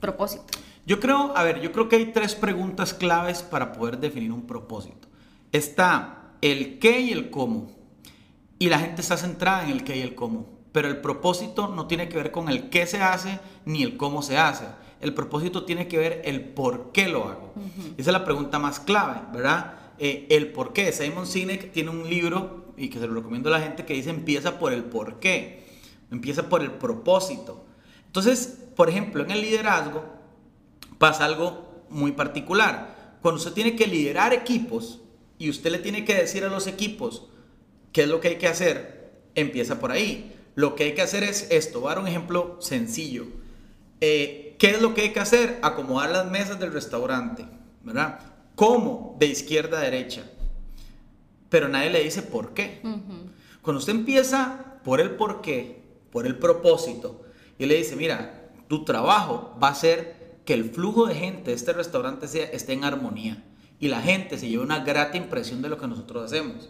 propósito? 0.02 0.46
Yo 0.86 1.00
creo, 1.00 1.36
a 1.38 1.44
ver, 1.44 1.62
yo 1.62 1.72
creo 1.72 1.88
que 1.88 1.96
hay 1.96 2.12
tres 2.12 2.36
preguntas 2.36 2.94
claves 2.94 3.42
para 3.42 3.72
poder 3.72 4.00
definir 4.00 4.34
un 4.34 4.46
propósito. 4.46 5.03
Está 5.54 6.34
el 6.42 6.80
qué 6.80 7.00
y 7.00 7.12
el 7.12 7.30
cómo. 7.30 7.72
Y 8.60 8.70
la 8.70 8.80
gente 8.80 9.02
está 9.02 9.16
centrada 9.16 9.64
en 9.64 9.70
el 9.70 9.84
qué 9.84 9.98
y 9.98 10.02
el 10.02 10.16
cómo. 10.16 10.50
Pero 10.74 10.88
el 10.88 10.98
propósito 10.98 11.68
no 11.68 11.88
tiene 11.88 12.10
que 12.10 12.18
ver 12.18 12.32
con 12.32 12.50
el 12.50 12.70
qué 12.70 12.88
se 12.88 13.02
hace 13.02 13.40
ni 13.64 13.84
el 13.84 13.96
cómo 13.96 14.24
se 14.24 14.38
hace. 14.38 14.66
El 15.00 15.14
propósito 15.14 15.64
tiene 15.64 15.88
que 15.88 15.98
ver 15.98 16.22
el 16.26 16.42
por 16.42 16.92
qué 16.92 17.08
lo 17.08 17.30
hago. 17.30 17.54
Esa 17.98 18.10
es 18.10 18.14
la 18.14 18.26
pregunta 18.26 18.58
más 18.58 18.80
clave, 18.80 19.22
¿verdad? 19.32 19.76
Eh, 20.00 20.26
el 20.32 20.52
por 20.52 20.74
qué. 20.74 20.92
Simon 20.92 21.28
Sinek 21.28 21.72
tiene 21.72 21.92
un 21.92 22.10
libro, 22.10 22.74
y 22.76 22.90
que 22.90 23.00
se 23.00 23.08
lo 23.08 23.14
recomiendo 23.14 23.50
a 23.50 23.60
la 23.60 23.64
gente, 23.64 23.86
que 23.86 23.94
dice 23.94 24.10
empieza 24.10 24.58
por 24.58 24.74
el 24.74 24.84
por 24.84 25.20
qué. 25.20 25.68
Empieza 26.10 26.50
por 26.50 26.62
el 26.62 26.72
propósito. 26.72 27.66
Entonces, 28.08 28.60
por 28.76 28.90
ejemplo, 28.90 29.24
en 29.24 29.32
el 29.32 29.42
liderazgo 29.42 30.04
pasa 30.98 31.26
algo 31.26 31.86
muy 31.90 32.14
particular. 32.14 33.20
Cuando 33.22 33.38
usted 33.38 33.54
tiene 33.54 33.76
que 33.76 33.86
liderar 33.86 34.34
equipos 34.34 35.03
y 35.38 35.50
usted 35.50 35.72
le 35.72 35.80
tiene 35.80 36.06
que 36.06 36.16
decir 36.16 36.44
a 36.44 36.50
los 36.50 36.68
equipos 36.68 37.28
qué 37.92 38.04
es 38.04 38.08
lo 38.08 38.20
que 38.20 38.30
hay 38.30 38.38
que 38.38 38.48
hacer, 38.48 39.12
empieza 39.36 39.80
por 39.80 39.92
ahí. 39.92 40.34
Lo 40.56 40.76
que 40.76 40.84
hay 40.84 40.94
que 40.94 41.02
hacer 41.02 41.24
es 41.24 41.48
esto. 41.50 41.80
Voy 41.82 41.88
a 41.88 41.96
dar 41.96 42.04
un 42.04 42.08
ejemplo 42.08 42.58
sencillo. 42.62 43.26
Eh, 44.02 44.56
¿Qué 44.60 44.72
es 44.72 44.82
lo 44.82 44.94
que 44.94 45.02
hay 45.02 45.10
que 45.14 45.20
hacer? 45.20 45.60
Acomodar 45.64 46.12
las 46.12 46.30
mesas 46.30 46.60
del 46.60 46.72
restaurante, 46.72 47.46
¿verdad? 47.84 48.20
¿Cómo? 48.56 49.16
De 49.20 49.26
izquierda 49.26 49.80
a 49.80 49.84
derecha. 49.84 50.24
Pero 51.50 51.68
nadie 51.68 51.90
le 51.90 52.04
dice 52.04 52.22
por 52.22 52.54
qué. 52.54 52.82
Cuando 53.62 53.80
usted 53.80 53.94
empieza 53.94 54.80
por 54.84 55.02
el 55.02 55.12
por 55.12 55.42
qué, 55.42 55.82
por 56.12 56.28
el 56.28 56.38
propósito, 56.38 57.24
y 57.58 57.66
le 57.66 57.76
dice, 57.76 57.96
mira, 57.96 58.52
tu 58.68 58.86
trabajo 58.86 59.58
va 59.62 59.70
a 59.70 59.76
ser 59.76 60.40
que 60.46 60.54
el 60.54 60.72
flujo 60.72 61.06
de 61.06 61.16
gente 61.16 61.52
de 61.52 61.56
este 61.56 61.74
restaurante 61.74 62.28
sea, 62.28 62.46
esté 62.46 62.74
en 62.74 62.84
armonía 62.84 63.44
y 63.84 63.90
la 63.90 64.02
gente 64.02 64.38
se 64.38 64.48
lleve 64.48 64.64
una 64.64 64.80
grata 64.80 65.18
impresión 65.18 65.62
de 65.62 65.68
lo 65.68 65.78
que 65.78 65.86
nosotros 65.88 66.24
hacemos. 66.24 66.70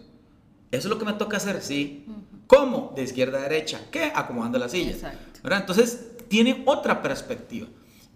Eso 0.72 0.88
es 0.88 0.92
lo 0.92 0.98
que 0.98 1.04
me 1.04 1.12
toca 1.12 1.36
hacer, 1.36 1.62
sí. 1.62 2.06
¿Cómo? 2.48 2.92
De 2.96 3.04
izquierda 3.04 3.38
a 3.38 3.42
derecha. 3.42 3.82
¿Qué? 3.92 4.10
Acomodando 4.12 4.58
las 4.58 4.72
sillas. 4.72 5.00
¿verdad? 5.40 5.60
Entonces, 5.60 6.08
tiene 6.26 6.64
otra 6.66 7.02
perspectiva. 7.02 7.68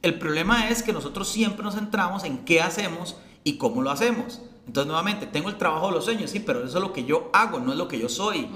El 0.03 0.19
problema 0.19 0.69
es 0.69 0.83
que 0.83 0.93
nosotros 0.93 1.29
siempre 1.29 1.63
nos 1.63 1.77
centramos 1.77 2.25
en 2.25 2.39
qué 2.39 2.61
hacemos 2.61 3.15
y 3.45 3.57
cómo 3.57 3.83
lo 3.83 3.93
hacemos. 3.93 4.43
Entonces, 4.67 4.89
nuevamente, 4.89 5.29
tengo 5.29 5.49
el 5.49 5.59
trabajo 5.59 5.87
de 5.87 5.93
los 5.93 6.05
sueños, 6.05 6.33
sí, 6.33 6.41
pero 6.41 6.65
eso 6.65 6.79
es 6.79 6.83
lo 6.83 6.93
que 6.93 7.05
yo 7.05 7.31
hago, 7.33 7.61
no 7.61 7.71
es 7.71 7.79
lo 7.79 7.87
que 7.87 8.01
yo 8.01 8.09
soy. 8.09 8.49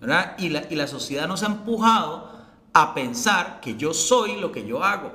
¿verdad? 0.00 0.36
Y, 0.38 0.48
la, 0.48 0.64
y 0.70 0.74
la 0.74 0.86
sociedad 0.86 1.28
nos 1.28 1.42
ha 1.42 1.48
empujado 1.48 2.30
a 2.72 2.94
pensar 2.94 3.60
que 3.60 3.76
yo 3.76 3.92
soy 3.92 4.40
lo 4.40 4.52
que 4.52 4.66
yo 4.66 4.82
hago. 4.82 5.12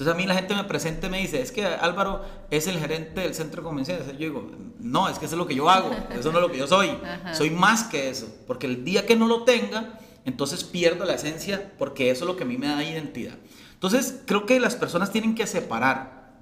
Entonces 0.00 0.14
a 0.14 0.16
mí 0.16 0.26
la 0.26 0.34
gente 0.34 0.54
me 0.54 0.64
presenta 0.64 1.08
y 1.08 1.10
me 1.10 1.18
dice, 1.18 1.42
es 1.42 1.52
que 1.52 1.66
Álvaro 1.66 2.24
es 2.50 2.66
el 2.66 2.78
gerente 2.78 3.20
del 3.20 3.34
centro 3.34 3.60
de 3.60 3.68
convenciones. 3.68 4.06
Yo 4.12 4.18
digo, 4.18 4.50
no, 4.78 5.10
es 5.10 5.18
que 5.18 5.26
eso 5.26 5.34
es 5.34 5.38
lo 5.38 5.46
que 5.46 5.54
yo 5.54 5.68
hago, 5.68 5.90
eso 6.18 6.32
no 6.32 6.38
es 6.38 6.42
lo 6.42 6.50
que 6.50 6.56
yo 6.56 6.66
soy. 6.66 6.90
Soy 7.34 7.50
más 7.50 7.84
que 7.84 8.08
eso, 8.08 8.26
porque 8.46 8.66
el 8.66 8.82
día 8.82 9.04
que 9.04 9.14
no 9.14 9.28
lo 9.28 9.44
tenga, 9.44 9.98
entonces 10.24 10.64
pierdo 10.64 11.04
la 11.04 11.12
esencia, 11.12 11.72
porque 11.76 12.10
eso 12.10 12.24
es 12.24 12.28
lo 12.28 12.36
que 12.36 12.44
a 12.44 12.46
mí 12.46 12.56
me 12.56 12.68
da 12.68 12.82
identidad. 12.82 13.34
Entonces 13.74 14.22
creo 14.24 14.46
que 14.46 14.58
las 14.58 14.74
personas 14.74 15.12
tienen 15.12 15.34
que 15.34 15.46
separar 15.46 16.32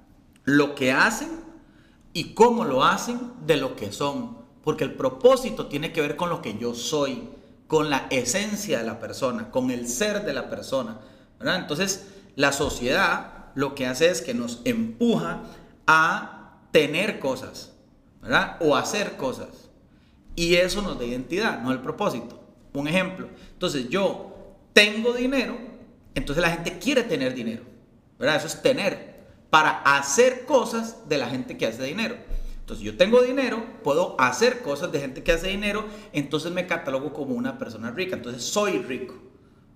lo 0.45 0.73
que 0.73 0.93
hacen 0.93 1.27
y 2.13 2.33
cómo 2.35 2.63
lo 2.63 2.85
hacen 2.85 3.19
de 3.45 3.57
lo 3.57 3.75
que 3.75 3.91
son, 3.91 4.37
porque 4.63 4.85
el 4.85 4.93
propósito 4.93 5.67
tiene 5.67 5.91
que 5.91 5.99
ver 5.99 6.15
con 6.15 6.29
lo 6.29 6.41
que 6.41 6.57
yo 6.57 6.73
soy 6.73 7.27
con 7.67 7.89
la 7.89 8.07
esencia 8.09 8.79
de 8.79 8.85
la 8.85 9.01
persona, 9.01 9.51
con 9.51 9.69
el 9.69 9.89
ser 9.89 10.23
de 10.23 10.33
la 10.33 10.49
persona. 10.49 11.01
Entonces, 11.41 12.07
la 12.37 12.53
sociedad 12.53 13.38
lo 13.55 13.75
que 13.75 13.85
hace 13.85 14.09
es 14.09 14.21
que 14.21 14.33
nos 14.33 14.61
empuja 14.65 15.43
a 15.87 16.59
tener 16.71 17.19
cosas, 17.19 17.73
¿verdad? 18.21 18.57
O 18.59 18.75
hacer 18.75 19.17
cosas. 19.17 19.69
Y 20.35 20.55
eso 20.55 20.81
nos 20.81 20.97
da 20.97 21.05
identidad, 21.05 21.61
no 21.61 21.71
el 21.71 21.79
propósito. 21.79 22.39
Un 22.73 22.87
ejemplo. 22.87 23.27
Entonces, 23.53 23.89
yo 23.89 24.55
tengo 24.73 25.13
dinero, 25.13 25.57
entonces 26.15 26.41
la 26.41 26.51
gente 26.51 26.77
quiere 26.79 27.03
tener 27.03 27.33
dinero, 27.33 27.63
¿verdad? 28.17 28.37
Eso 28.37 28.47
es 28.47 28.61
tener, 28.61 29.25
para 29.49 29.81
hacer 29.81 30.45
cosas 30.45 31.09
de 31.09 31.17
la 31.17 31.27
gente 31.27 31.57
que 31.57 31.65
hace 31.65 31.83
dinero. 31.83 32.15
Entonces 32.59 32.85
yo 32.85 32.95
tengo 32.95 33.23
dinero, 33.23 33.65
puedo 33.83 34.15
hacer 34.19 34.61
cosas 34.61 34.91
de 34.91 34.99
gente 34.99 35.23
que 35.23 35.31
hace 35.31 35.47
dinero, 35.47 35.85
entonces 36.13 36.51
me 36.51 36.67
catalogo 36.67 37.13
como 37.13 37.33
una 37.33 37.57
persona 37.57 37.89
rica, 37.89 38.15
entonces 38.15 38.43
soy 38.43 38.77
rico, 38.83 39.15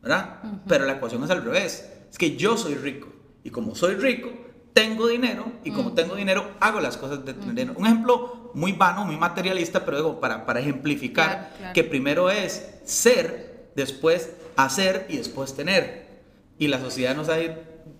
¿verdad? 0.04 0.42
Pero 0.68 0.86
la 0.86 0.94
ecuación 0.94 1.24
es 1.24 1.32
al 1.32 1.44
revés, 1.44 1.90
es 2.12 2.18
que 2.20 2.38
yo 2.38 2.56
soy 2.56 2.76
rico 2.76 3.08
y 3.44 3.50
como 3.50 3.76
soy 3.76 3.96
rico, 3.96 4.32
tengo 4.74 5.08
dinero 5.08 5.52
y 5.64 5.72
como 5.72 5.94
tengo 5.94 6.16
dinero, 6.16 6.52
hago 6.60 6.80
las 6.80 6.98
cosas 6.98 7.24
de 7.24 7.34
dinero. 7.34 7.74
Un 7.76 7.86
ejemplo 7.86 8.52
muy 8.54 8.72
vano, 8.72 9.06
muy 9.06 9.18
materialista, 9.18 9.86
pero 9.86 9.98
digo, 9.98 10.20
para, 10.20 10.46
para 10.46 10.60
ejemplificar, 10.60 11.74
que 11.74 11.84
primero 11.84 12.30
es 12.30 12.80
ser, 12.86 13.72
después 13.76 14.32
hacer 14.56 15.06
y 15.10 15.18
después 15.18 15.56
tener. 15.56 16.22
Y 16.58 16.68
la 16.68 16.80
sociedad 16.80 17.16
nos 17.16 17.30
ha 17.30 17.38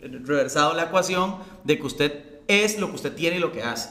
reversado 0.02 0.74
la 0.74 0.84
ecuación 0.84 1.38
de 1.64 1.78
que 1.78 1.86
usted 1.86 2.24
es 2.48 2.80
lo 2.80 2.90
que 2.90 2.96
usted 2.96 3.14
tiene 3.14 3.38
y 3.38 3.40
lo 3.40 3.52
que 3.52 3.64
hace. 3.64 3.90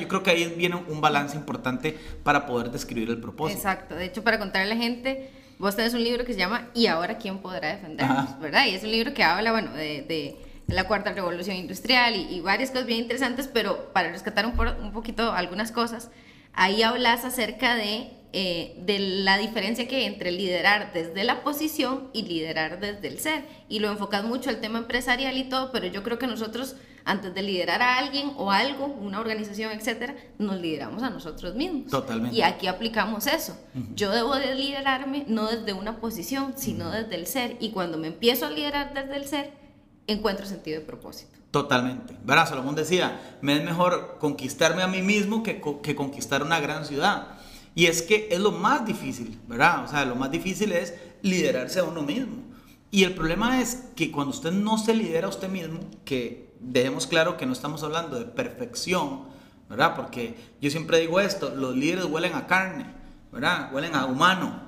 Yo 0.00 0.08
creo 0.08 0.22
que 0.24 0.30
ahí 0.30 0.54
viene 0.56 0.74
un 0.74 1.00
balance 1.00 1.36
importante 1.36 1.96
para 2.24 2.46
poder 2.46 2.70
describir 2.70 3.10
el 3.10 3.20
propósito. 3.20 3.60
Exacto. 3.60 3.94
De 3.94 4.06
hecho, 4.06 4.24
para 4.24 4.38
contarle 4.38 4.72
a 4.72 4.74
la 4.74 4.82
gente, 4.82 5.30
vos 5.58 5.76
tenés 5.76 5.94
un 5.94 6.02
libro 6.02 6.24
que 6.24 6.32
se 6.32 6.38
llama 6.38 6.68
¿Y 6.74 6.86
ahora 6.86 7.16
quién 7.18 7.38
podrá 7.38 7.68
defendernos? 7.68 8.40
¿Verdad? 8.40 8.66
Y 8.66 8.74
es 8.74 8.82
un 8.82 8.90
libro 8.90 9.14
que 9.14 9.22
habla, 9.22 9.52
bueno, 9.52 9.72
de, 9.72 10.36
la 10.68 10.86
cuarta 10.86 11.12
revolución 11.12 11.56
industrial 11.56 12.14
y, 12.14 12.40
varias 12.40 12.70
cosas 12.70 12.86
bien 12.86 13.00
interesantes, 13.00 13.48
pero 13.48 13.92
para 13.92 14.12
rescatar 14.12 14.46
un, 14.46 14.58
un 14.82 14.92
poquito 14.92 15.32
algunas 15.32 15.72
cosas, 15.72 16.10
ahí 16.52 16.82
hablas 16.82 17.24
acerca 17.24 17.74
de, 17.74 18.10
eh, 18.32 18.76
de 18.84 18.98
la 18.98 19.38
diferencia 19.38 19.88
que 19.88 19.96
hay 19.96 20.04
entre 20.04 20.30
liderar 20.30 20.92
desde 20.92 21.24
la 21.24 21.42
posición 21.42 22.10
y 22.12 22.22
liderar 22.22 22.80
desde 22.80 23.08
el 23.08 23.18
ser. 23.18 23.44
Y 23.68 23.78
lo 23.80 23.90
enfocas 23.90 24.24
mucho 24.24 24.50
al 24.50 24.60
tema 24.60 24.78
empresarial 24.78 25.36
y 25.38 25.44
todo, 25.44 25.72
pero 25.72 25.86
yo 25.86 26.02
creo 26.02 26.18
que 26.18 26.26
nosotros 26.26 26.76
antes 27.06 27.34
de 27.34 27.42
liderar 27.42 27.80
a 27.80 27.96
alguien 27.96 28.32
o 28.36 28.52
algo, 28.52 28.84
una 28.84 29.18
organización, 29.18 29.72
etcétera, 29.72 30.14
nos 30.36 30.60
lideramos 30.60 31.02
a 31.02 31.08
nosotros 31.08 31.54
mismos. 31.54 31.90
Totalmente. 31.90 32.36
Y 32.36 32.42
aquí 32.42 32.66
aplicamos 32.66 33.26
eso. 33.26 33.56
Yo 33.94 34.10
debo 34.10 34.36
de 34.36 34.54
liderarme 34.54 35.24
no 35.26 35.46
desde 35.46 35.72
una 35.72 36.00
posición, 36.00 36.52
sino 36.58 36.90
desde 36.90 37.14
el 37.14 37.26
ser. 37.26 37.56
Y 37.60 37.70
cuando 37.70 37.96
me 37.96 38.08
empiezo 38.08 38.44
a 38.44 38.50
liderar 38.50 38.92
desde 38.92 39.16
el 39.16 39.24
ser, 39.24 39.67
encuentro 40.08 40.44
sentido 40.46 40.80
de 40.80 40.86
propósito. 40.86 41.38
Totalmente. 41.50 42.16
Verá, 42.24 42.44
Salomón 42.46 42.74
decía, 42.74 43.38
me 43.40 43.56
es 43.56 43.64
mejor 43.64 44.16
conquistarme 44.18 44.82
a 44.82 44.88
mí 44.88 45.02
mismo 45.02 45.42
que, 45.42 45.62
que 45.82 45.94
conquistar 45.94 46.42
una 46.42 46.60
gran 46.60 46.84
ciudad. 46.84 47.38
Y 47.74 47.86
es 47.86 48.02
que 48.02 48.28
es 48.30 48.40
lo 48.40 48.50
más 48.50 48.84
difícil, 48.84 49.38
¿verdad? 49.46 49.84
O 49.84 49.88
sea, 49.88 50.04
lo 50.04 50.16
más 50.16 50.30
difícil 50.30 50.72
es 50.72 50.94
liderarse 51.22 51.78
a 51.78 51.84
uno 51.84 52.02
mismo. 52.02 52.42
Y 52.90 53.04
el 53.04 53.14
problema 53.14 53.60
es 53.60 53.84
que 53.94 54.10
cuando 54.10 54.30
usted 54.30 54.50
no 54.50 54.78
se 54.78 54.94
lidera 54.94 55.26
a 55.26 55.30
usted 55.30 55.48
mismo, 55.48 55.80
que 56.04 56.52
dejemos 56.60 57.06
claro 57.06 57.36
que 57.36 57.46
no 57.46 57.52
estamos 57.52 57.82
hablando 57.82 58.18
de 58.18 58.24
perfección, 58.24 59.24
¿verdad? 59.68 59.94
Porque 59.94 60.36
yo 60.60 60.70
siempre 60.70 60.98
digo 60.98 61.20
esto, 61.20 61.54
los 61.54 61.76
líderes 61.76 62.06
huelen 62.06 62.34
a 62.34 62.46
carne, 62.46 62.86
¿verdad? 63.30 63.72
Huelen 63.72 63.94
a 63.94 64.06
humano. 64.06 64.62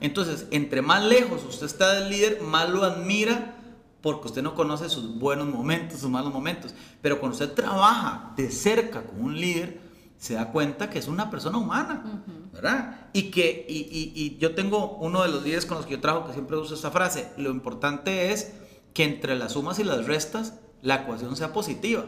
Entonces, 0.00 0.46
entre 0.50 0.82
más 0.82 1.02
lejos 1.02 1.44
usted 1.44 1.66
está 1.66 1.92
del 1.94 2.10
líder, 2.10 2.42
más 2.42 2.68
lo 2.68 2.84
admira 2.84 3.56
porque 4.02 4.26
usted 4.26 4.42
no 4.42 4.54
conoce 4.54 4.88
sus 4.88 5.18
buenos 5.18 5.46
momentos, 5.46 6.00
sus 6.00 6.10
malos 6.10 6.32
momentos. 6.32 6.74
Pero 7.00 7.20
cuando 7.20 7.34
usted 7.34 7.54
trabaja 7.54 8.32
de 8.36 8.50
cerca 8.50 9.04
con 9.04 9.22
un 9.22 9.40
líder, 9.40 9.80
se 10.18 10.34
da 10.34 10.52
cuenta 10.52 10.90
que 10.90 10.98
es 10.98 11.08
una 11.08 11.30
persona 11.30 11.58
humana, 11.58 12.22
¿verdad? 12.52 13.08
Y 13.12 13.30
que 13.30 13.66
y, 13.68 14.12
y, 14.14 14.36
yo 14.38 14.54
tengo 14.54 14.98
uno 15.00 15.22
de 15.22 15.28
los 15.28 15.42
líderes 15.42 15.66
con 15.66 15.78
los 15.78 15.86
que 15.86 15.92
yo 15.92 16.00
trabajo 16.00 16.26
que 16.26 16.32
siempre 16.32 16.56
uso 16.56 16.74
esta 16.74 16.90
frase, 16.90 17.32
lo 17.36 17.50
importante 17.50 18.32
es 18.32 18.52
que 18.94 19.04
entre 19.04 19.34
las 19.36 19.52
sumas 19.52 19.78
y 19.78 19.84
las 19.84 20.06
restas 20.06 20.54
la 20.82 20.96
ecuación 20.96 21.36
sea 21.36 21.52
positiva, 21.52 22.04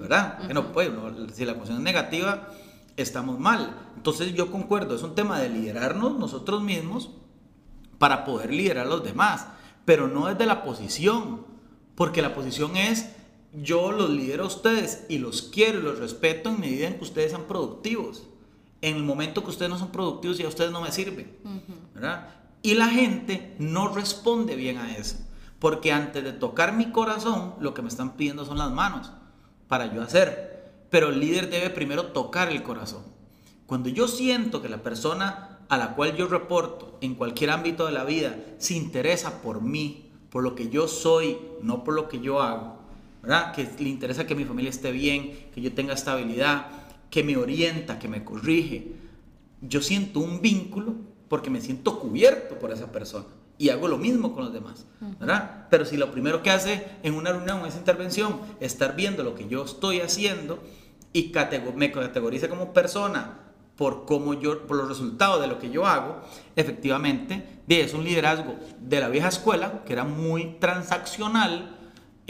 ¿verdad? 0.00 0.40
no, 0.52 0.72
pues, 0.72 0.90
si 1.34 1.44
la 1.44 1.52
ecuación 1.52 1.78
es 1.78 1.82
negativa, 1.84 2.48
estamos 2.96 3.38
mal. 3.38 3.76
Entonces 3.96 4.34
yo 4.34 4.50
concuerdo, 4.50 4.96
es 4.96 5.02
un 5.02 5.14
tema 5.14 5.38
de 5.38 5.48
liderarnos 5.48 6.18
nosotros 6.18 6.62
mismos 6.62 7.10
para 7.98 8.24
poder 8.24 8.52
liderar 8.52 8.86
a 8.86 8.90
los 8.90 9.04
demás, 9.04 9.46
pero 9.88 10.06
no 10.06 10.26
desde 10.26 10.44
la 10.44 10.64
posición, 10.64 11.46
porque 11.94 12.20
la 12.20 12.34
posición 12.34 12.76
es 12.76 13.08
yo 13.54 13.90
los 13.90 14.10
lidero 14.10 14.44
a 14.44 14.48
ustedes 14.48 15.06
y 15.08 15.16
los 15.16 15.40
quiero 15.40 15.78
y 15.78 15.82
los 15.82 15.98
respeto 15.98 16.50
en 16.50 16.60
medida 16.60 16.88
en 16.88 16.98
que 16.98 17.04
ustedes 17.04 17.30
sean 17.30 17.44
productivos. 17.44 18.24
En 18.82 18.96
el 18.96 19.02
momento 19.02 19.42
que 19.42 19.48
ustedes 19.48 19.70
no 19.70 19.78
son 19.78 19.90
productivos 19.90 20.36
ya 20.36 20.46
ustedes 20.46 20.72
no 20.72 20.82
me 20.82 20.92
sirven, 20.92 21.38
¿verdad? 21.94 22.34
Y 22.60 22.74
la 22.74 22.88
gente 22.88 23.56
no 23.58 23.88
responde 23.88 24.56
bien 24.56 24.76
a 24.76 24.94
eso. 24.94 25.16
Porque 25.58 25.90
antes 25.90 26.22
de 26.22 26.34
tocar 26.34 26.74
mi 26.74 26.90
corazón, 26.92 27.54
lo 27.58 27.72
que 27.72 27.80
me 27.80 27.88
están 27.88 28.14
pidiendo 28.14 28.44
son 28.44 28.58
las 28.58 28.70
manos 28.70 29.10
para 29.68 29.90
yo 29.90 30.02
hacer. 30.02 30.84
Pero 30.90 31.08
el 31.08 31.18
líder 31.18 31.48
debe 31.48 31.70
primero 31.70 32.08
tocar 32.08 32.50
el 32.50 32.62
corazón. 32.62 33.04
Cuando 33.64 33.88
yo 33.88 34.06
siento 34.06 34.60
que 34.60 34.68
la 34.68 34.82
persona 34.82 35.47
a 35.68 35.76
la 35.76 35.94
cual 35.94 36.16
yo 36.16 36.26
reporto 36.26 36.98
en 37.00 37.14
cualquier 37.14 37.50
ámbito 37.50 37.86
de 37.86 37.92
la 37.92 38.04
vida 38.04 38.36
se 38.58 38.74
interesa 38.74 39.42
por 39.42 39.60
mí, 39.60 40.10
por 40.30 40.42
lo 40.42 40.54
que 40.54 40.68
yo 40.68 40.88
soy, 40.88 41.38
no 41.62 41.84
por 41.84 41.94
lo 41.94 42.08
que 42.08 42.20
yo 42.20 42.42
hago, 42.42 42.78
¿verdad? 43.22 43.54
Que 43.54 43.68
le 43.78 43.88
interesa 43.88 44.26
que 44.26 44.34
mi 44.34 44.44
familia 44.44 44.70
esté 44.70 44.92
bien, 44.92 45.48
que 45.54 45.60
yo 45.60 45.72
tenga 45.72 45.94
estabilidad, 45.94 46.66
que 47.10 47.22
me 47.22 47.36
orienta, 47.36 47.98
que 47.98 48.08
me 48.08 48.24
corrige. 48.24 48.92
Yo 49.60 49.80
siento 49.80 50.20
un 50.20 50.40
vínculo 50.40 50.94
porque 51.28 51.50
me 51.50 51.60
siento 51.60 51.98
cubierto 51.98 52.58
por 52.58 52.72
esa 52.72 52.90
persona 52.90 53.26
y 53.58 53.70
hago 53.70 53.88
lo 53.88 53.98
mismo 53.98 54.34
con 54.34 54.44
los 54.44 54.52
demás, 54.52 54.86
¿verdad? 55.18 55.66
Pero 55.68 55.84
si 55.84 55.96
lo 55.96 56.12
primero 56.12 56.42
que 56.42 56.50
hace 56.50 56.86
en 57.02 57.14
una 57.14 57.32
reunión, 57.32 57.60
en 57.60 57.66
esa 57.66 57.78
intervención, 57.78 58.40
es 58.60 58.72
estar 58.72 58.94
viendo 58.94 59.24
lo 59.24 59.34
que 59.34 59.48
yo 59.48 59.64
estoy 59.64 60.00
haciendo 60.00 60.62
y 61.12 61.32
me 61.74 61.90
categoriza 61.90 62.48
como 62.48 62.72
persona 62.72 63.47
por 63.78 64.04
cómo 64.04 64.34
yo, 64.34 64.66
por 64.66 64.76
los 64.76 64.88
resultados 64.88 65.40
de 65.40 65.46
lo 65.46 65.58
que 65.58 65.70
yo 65.70 65.86
hago, 65.86 66.20
efectivamente, 66.54 67.62
es 67.66 67.94
un 67.94 68.04
liderazgo 68.04 68.56
de 68.78 69.00
la 69.00 69.08
vieja 69.08 69.28
escuela, 69.28 69.84
que 69.86 69.94
era 69.94 70.04
muy 70.04 70.56
transaccional, 70.58 71.76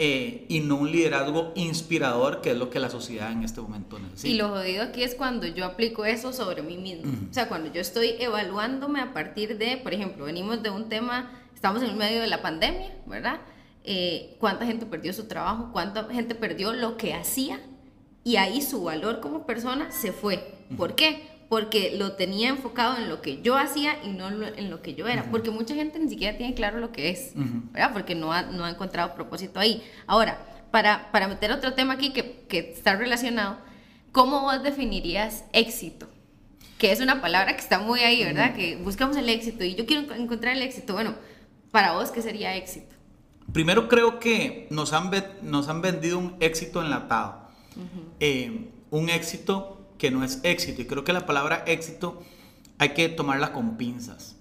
eh, 0.01 0.45
y 0.47 0.61
no 0.61 0.77
un 0.77 0.93
liderazgo 0.93 1.51
inspirador, 1.55 2.39
que 2.39 2.51
es 2.51 2.57
lo 2.57 2.69
que 2.69 2.79
la 2.79 2.89
sociedad 2.89 3.33
en 3.33 3.43
este 3.43 3.59
momento 3.59 3.99
necesita. 3.99 4.29
Y 4.29 4.35
lo 4.35 4.47
jodido 4.47 4.83
aquí 4.83 5.03
es 5.03 5.13
cuando 5.13 5.45
yo 5.45 5.65
aplico 5.65 6.05
eso 6.05 6.31
sobre 6.31 6.61
mí 6.61 6.77
mismo. 6.77 7.11
O 7.29 7.33
sea, 7.33 7.49
cuando 7.49 7.69
yo 7.73 7.81
estoy 7.81 8.15
evaluándome 8.17 9.01
a 9.01 9.11
partir 9.11 9.57
de, 9.57 9.75
por 9.75 9.93
ejemplo, 9.93 10.23
venimos 10.23 10.63
de 10.63 10.69
un 10.69 10.87
tema, 10.87 11.29
estamos 11.53 11.83
en 11.83 11.97
medio 11.97 12.21
de 12.21 12.27
la 12.27 12.41
pandemia, 12.41 12.95
¿verdad? 13.07 13.41
eh, 13.83 14.35
cuánta 14.39 14.65
gente 14.65 14.85
perdió 14.85 15.13
su 15.13 15.27
trabajo, 15.27 15.69
cuánta 15.71 16.05
gente 16.05 16.35
perdió 16.35 16.73
lo 16.73 16.97
que 16.97 17.13
hacía 17.13 17.59
y 18.23 18.35
ahí 18.35 18.61
su 18.61 18.83
valor 18.83 19.19
como 19.19 19.45
persona 19.45 19.91
se 19.91 20.11
fue. 20.11 20.59
¿Por 20.77 20.95
qué? 20.95 21.38
Porque 21.49 21.95
lo 21.97 22.13
tenía 22.13 22.49
enfocado 22.49 22.97
en 22.97 23.09
lo 23.09 23.21
que 23.21 23.41
yo 23.41 23.57
hacía 23.57 24.03
y 24.03 24.09
no 24.09 24.29
en 24.29 24.69
lo 24.69 24.81
que 24.83 24.93
yo 24.93 25.07
era. 25.07 25.25
Porque 25.31 25.49
mucha 25.49 25.73
gente 25.73 25.97
ni 25.97 26.07
siquiera 26.07 26.37
tiene 26.37 26.53
claro 26.53 26.79
lo 26.79 26.91
que 26.91 27.09
es, 27.09 27.31
¿verdad? 27.33 27.91
Porque 27.91 28.13
no 28.13 28.31
ha, 28.31 28.43
no 28.43 28.65
ha 28.65 28.69
encontrado 28.69 29.15
propósito 29.15 29.59
ahí. 29.59 29.83
Ahora, 30.05 30.37
para, 30.69 31.11
para 31.11 31.27
meter 31.27 31.51
otro 31.51 31.73
tema 31.73 31.93
aquí 31.93 32.13
que, 32.13 32.45
que 32.47 32.59
está 32.71 32.95
relacionado, 32.95 33.57
¿cómo 34.11 34.41
vos 34.41 34.61
definirías 34.61 35.43
éxito? 35.51 36.07
Que 36.77 36.91
es 36.91 37.01
una 37.01 37.19
palabra 37.19 37.55
que 37.55 37.61
está 37.61 37.79
muy 37.79 38.01
ahí, 38.01 38.23
¿verdad? 38.23 38.55
Que 38.55 38.75
buscamos 38.77 39.17
el 39.17 39.27
éxito 39.27 39.63
y 39.63 39.73
yo 39.73 39.87
quiero 39.87 40.13
encontrar 40.13 40.55
el 40.55 40.61
éxito. 40.61 40.93
Bueno, 40.93 41.15
para 41.71 41.93
vos, 41.93 42.11
¿qué 42.11 42.21
sería 42.21 42.55
éxito? 42.55 42.95
Primero 43.51 43.89
creo 43.89 44.19
que 44.19 44.67
nos 44.69 44.93
han, 44.93 45.11
nos 45.41 45.67
han 45.67 45.81
vendido 45.81 46.19
un 46.19 46.35
éxito 46.39 46.81
enlatado. 46.81 47.49
Eh, 48.19 48.69
un 48.91 49.09
éxito 49.09 49.78
que 49.99 50.09
no 50.09 50.23
es 50.23 50.39
éxito. 50.41 50.81
Y 50.81 50.85
creo 50.85 51.03
que 51.03 51.13
la 51.13 51.27
palabra 51.27 51.63
éxito 51.67 52.23
hay 52.79 52.89
que 52.89 53.09
tomarla 53.09 53.53
con 53.53 53.77
pinzas. 53.77 54.37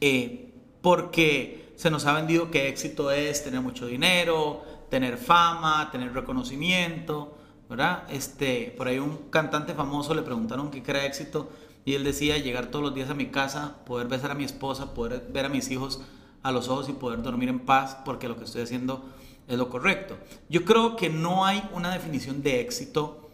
Eh, 0.00 0.54
porque 0.82 1.72
se 1.74 1.90
nos 1.90 2.06
ha 2.06 2.12
vendido 2.12 2.52
que 2.52 2.68
éxito 2.68 3.10
es 3.10 3.42
tener 3.42 3.60
mucho 3.60 3.86
dinero, 3.86 4.62
tener 4.88 5.16
fama, 5.16 5.88
tener 5.90 6.12
reconocimiento, 6.12 7.36
¿verdad? 7.68 8.04
Este, 8.08 8.72
por 8.76 8.86
ahí 8.86 9.00
un 9.00 9.30
cantante 9.30 9.74
famoso 9.74 10.14
le 10.14 10.22
preguntaron 10.22 10.70
qué 10.70 10.82
era 10.86 11.04
éxito 11.04 11.50
y 11.84 11.94
él 11.94 12.04
decía 12.04 12.38
llegar 12.38 12.66
todos 12.66 12.84
los 12.84 12.94
días 12.94 13.10
a 13.10 13.14
mi 13.14 13.26
casa, 13.26 13.84
poder 13.84 14.06
besar 14.06 14.30
a 14.30 14.34
mi 14.34 14.44
esposa, 14.44 14.94
poder 14.94 15.26
ver 15.32 15.46
a 15.46 15.48
mis 15.48 15.70
hijos 15.70 16.00
a 16.42 16.52
los 16.52 16.68
ojos 16.68 16.88
y 16.88 16.92
poder 16.92 17.22
dormir 17.22 17.48
en 17.48 17.60
paz 17.60 17.96
porque 18.04 18.28
lo 18.28 18.36
que 18.36 18.44
estoy 18.44 18.62
haciendo 18.62 19.04
es 19.48 19.58
lo 19.58 19.68
correcto. 19.68 20.16
Yo 20.48 20.64
creo 20.64 20.96
que 20.96 21.08
no 21.10 21.44
hay 21.44 21.68
una 21.72 21.92
definición 21.92 22.42
de 22.42 22.60
éxito, 22.60 23.25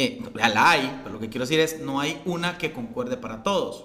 eh, 0.00 0.18
la 0.34 0.70
hay, 0.70 1.00
pero 1.02 1.16
lo 1.16 1.20
que 1.20 1.28
quiero 1.28 1.44
decir 1.44 1.60
es 1.60 1.80
no 1.80 2.00
hay 2.00 2.22
una 2.24 2.56
que 2.56 2.72
concuerde 2.72 3.18
para 3.18 3.42
todos. 3.42 3.84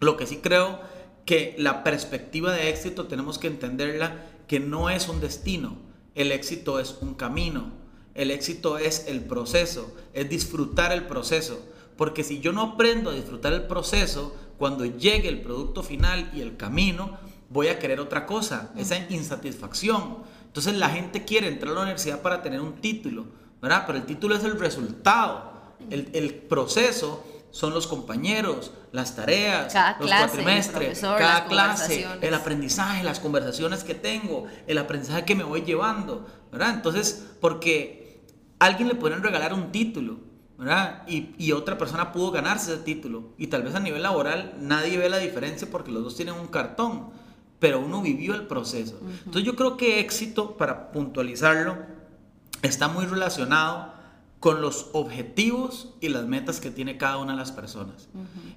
Lo 0.00 0.16
que 0.16 0.26
sí 0.26 0.38
creo 0.42 0.80
que 1.24 1.54
la 1.58 1.84
perspectiva 1.84 2.52
de 2.52 2.70
éxito 2.70 3.06
tenemos 3.06 3.38
que 3.38 3.46
entenderla 3.46 4.26
que 4.48 4.58
no 4.58 4.90
es 4.90 5.08
un 5.08 5.20
destino, 5.20 5.76
el 6.16 6.32
éxito 6.32 6.80
es 6.80 6.98
un 7.02 7.14
camino, 7.14 7.70
el 8.14 8.32
éxito 8.32 8.78
es 8.78 9.06
el 9.06 9.20
proceso, 9.20 9.94
es 10.12 10.28
disfrutar 10.28 10.90
el 10.90 11.06
proceso. 11.06 11.64
Porque 11.96 12.24
si 12.24 12.40
yo 12.40 12.52
no 12.52 12.62
aprendo 12.62 13.10
a 13.10 13.14
disfrutar 13.14 13.52
el 13.52 13.68
proceso, 13.68 14.34
cuando 14.58 14.86
llegue 14.86 15.28
el 15.28 15.40
producto 15.40 15.84
final 15.84 16.32
y 16.34 16.40
el 16.40 16.56
camino, 16.56 17.16
voy 17.48 17.68
a 17.68 17.78
querer 17.78 18.00
otra 18.00 18.26
cosa, 18.26 18.72
esa 18.76 18.98
insatisfacción. 19.08 20.18
Entonces 20.46 20.74
la 20.74 20.88
gente 20.88 21.24
quiere 21.24 21.46
entrar 21.46 21.70
a 21.70 21.74
la 21.76 21.82
universidad 21.82 22.22
para 22.22 22.42
tener 22.42 22.60
un 22.60 22.80
título, 22.80 23.26
¿verdad? 23.60 23.84
Pero 23.86 23.98
el 23.98 24.06
título 24.06 24.34
es 24.34 24.44
el 24.44 24.58
resultado, 24.58 25.52
el, 25.90 26.10
el 26.12 26.34
proceso 26.34 27.24
son 27.50 27.72
los 27.72 27.86
compañeros, 27.86 28.72
las 28.92 29.16
tareas, 29.16 29.74
los 30.00 30.10
cuatrimestres, 30.10 31.00
cada 31.00 31.46
clase, 31.46 32.06
el 32.20 32.34
aprendizaje, 32.34 33.02
las 33.02 33.20
conversaciones 33.20 33.84
que 33.84 33.94
tengo, 33.94 34.46
el 34.66 34.78
aprendizaje 34.78 35.24
que 35.24 35.34
me 35.34 35.44
voy 35.44 35.62
llevando, 35.62 36.26
¿verdad? 36.52 36.74
Entonces, 36.74 37.26
porque 37.40 38.22
alguien 38.58 38.88
le 38.88 38.94
pueden 38.94 39.22
regalar 39.22 39.54
un 39.54 39.72
título, 39.72 40.18
¿verdad? 40.58 41.04
Y, 41.06 41.34
y, 41.38 41.52
otra 41.52 41.78
persona 41.78 42.12
pudo 42.12 42.32
ganarse 42.32 42.74
ese 42.74 42.82
título. 42.82 43.30
Y 43.38 43.46
tal 43.46 43.62
vez 43.62 43.74
a 43.74 43.80
nivel 43.80 44.02
laboral 44.02 44.54
nadie 44.58 44.98
ve 44.98 45.08
la 45.08 45.18
diferencia 45.18 45.68
porque 45.70 45.92
los 45.92 46.02
dos 46.02 46.16
tienen 46.16 46.34
un 46.34 46.48
cartón 46.48 47.12
pero 47.58 47.80
uno 47.80 48.02
vivió 48.02 48.34
el 48.34 48.46
proceso. 48.46 49.00
Entonces 49.02 49.42
yo 49.42 49.56
creo 49.56 49.76
que 49.76 50.00
éxito, 50.00 50.56
para 50.56 50.92
puntualizarlo, 50.92 51.76
está 52.62 52.88
muy 52.88 53.06
relacionado 53.06 53.92
con 54.40 54.60
los 54.60 54.90
objetivos 54.92 55.94
y 56.00 56.08
las 56.08 56.26
metas 56.26 56.60
que 56.60 56.70
tiene 56.70 56.96
cada 56.96 57.18
una 57.18 57.32
de 57.32 57.38
las 57.38 57.52
personas. 57.52 58.08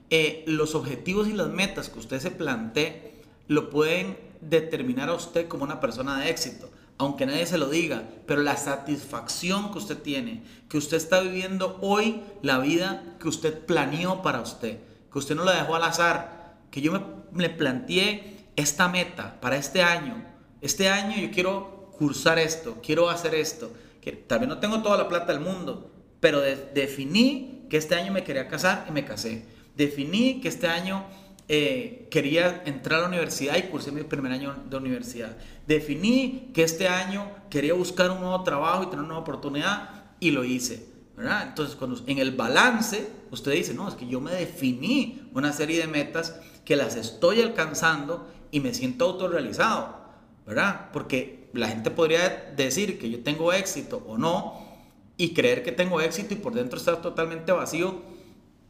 Eh, 0.10 0.44
los 0.48 0.76
objetivos 0.76 1.28
y 1.28 1.34
las 1.34 1.50
metas 1.50 1.90
que 1.90 2.00
usted 2.00 2.20
se 2.20 2.32
plantee 2.32 3.22
lo 3.48 3.70
pueden 3.70 4.18
determinar 4.42 5.10
a 5.10 5.14
usted 5.14 5.48
como 5.48 5.64
una 5.64 5.80
persona 5.80 6.20
de 6.20 6.30
éxito, 6.30 6.70
aunque 6.98 7.26
nadie 7.26 7.46
se 7.48 7.58
lo 7.58 7.70
diga, 7.70 8.04
pero 8.28 8.42
la 8.42 8.58
satisfacción 8.58 9.72
que 9.72 9.80
usted 9.80 9.98
tiene, 9.98 10.44
que 10.70 10.78
usted 10.78 10.98
está 10.98 11.22
viviendo 11.22 11.78
hoy 11.82 12.22
la 12.44 12.60
vida 12.60 13.16
que 13.20 13.28
usted 13.28 13.66
planeó 13.66 14.22
para 14.22 14.42
usted, 14.42 14.80
que 15.12 15.20
usted 15.20 15.36
no 15.36 15.44
la 15.44 15.54
dejó 15.54 15.76
al 15.76 15.84
azar, 15.84 16.60
que 16.70 16.82
yo 16.82 16.92
me, 16.92 17.02
me 17.32 17.50
planteé 17.50 18.46
esta 18.56 18.88
meta 18.88 19.40
para 19.42 19.58
este 19.58 19.82
año, 19.82 20.24
este 20.62 20.90
año 20.90 21.18
yo 21.20 21.32
quiero 21.32 21.90
cursar 21.98 22.38
esto, 22.40 22.78
quiero 22.84 23.10
hacer 23.10 23.34
esto, 23.36 23.72
que 24.02 24.12
tal 24.12 24.40
vez 24.40 24.50
no 24.50 24.60
tengo 24.60 24.82
toda 24.82 24.98
la 24.98 25.08
plata 25.08 25.32
del 25.32 25.42
mundo, 25.42 25.92
pero 26.20 26.42
definí 26.42 27.66
que 27.70 27.78
este 27.78 27.96
año 27.96 28.12
me 28.12 28.24
quería 28.24 28.48
casar 28.48 28.86
y 28.90 28.92
me 28.92 29.06
casé. 29.06 29.46
Definí 29.76 30.42
que 30.42 30.50
este 30.50 30.68
año 30.68 31.06
eh, 31.48 32.08
quería 32.12 32.64
entrar 32.66 33.00
a 33.00 33.02
la 33.04 33.08
universidad 33.08 33.58
y 33.58 33.64
cursé 33.64 33.92
mi 33.92 34.04
primer 34.04 34.32
año 34.32 34.56
de 34.70 34.78
universidad. 34.78 35.38
Definí 35.68 36.50
que 36.54 36.64
este 36.64 36.88
año 36.88 37.30
quería 37.50 37.74
buscar 37.74 38.12
un 38.12 38.22
nuevo 38.22 38.44
trabajo 38.44 38.84
y 38.84 38.86
tener 38.86 39.00
una 39.00 39.10
nueva 39.10 39.22
oportunidad 39.22 39.90
y 40.20 40.32
lo 40.32 40.44
hice. 40.44 40.88
¿verdad? 41.16 41.48
Entonces, 41.50 41.76
cuando, 41.76 42.02
en 42.08 42.18
el 42.18 42.32
balance, 42.32 43.08
usted 43.32 43.52
dice, 43.52 43.74
no, 43.74 43.88
es 43.88 43.96
que 43.96 44.08
yo 44.08 44.22
me 44.22 44.32
definí 44.32 45.30
una 45.34 45.54
serie 45.54 45.80
de 45.80 45.88
metas 45.88 46.40
que 46.66 46.76
las 46.76 46.96
estoy 46.96 47.42
alcanzando 47.42 48.28
y 48.50 48.60
me 48.60 48.74
siento 48.74 49.06
autorrealizado, 49.06 49.98
¿verdad? 50.46 50.90
Porque 50.94 51.41
la 51.54 51.68
gente 51.68 51.92
podría 51.92 52.54
decir 52.56 53.00
que 53.00 53.10
yo 53.10 53.24
tengo 53.24 53.54
éxito 53.54 54.04
o 54.08 54.18
no 54.18 54.60
y 55.18 55.34
creer 55.34 55.64
que 55.64 55.72
tengo 55.72 56.02
éxito 56.02 56.34
y 56.34 56.38
por 56.38 56.54
dentro 56.54 56.78
estar 56.78 57.02
totalmente 57.02 57.52
vacío 57.52 58.02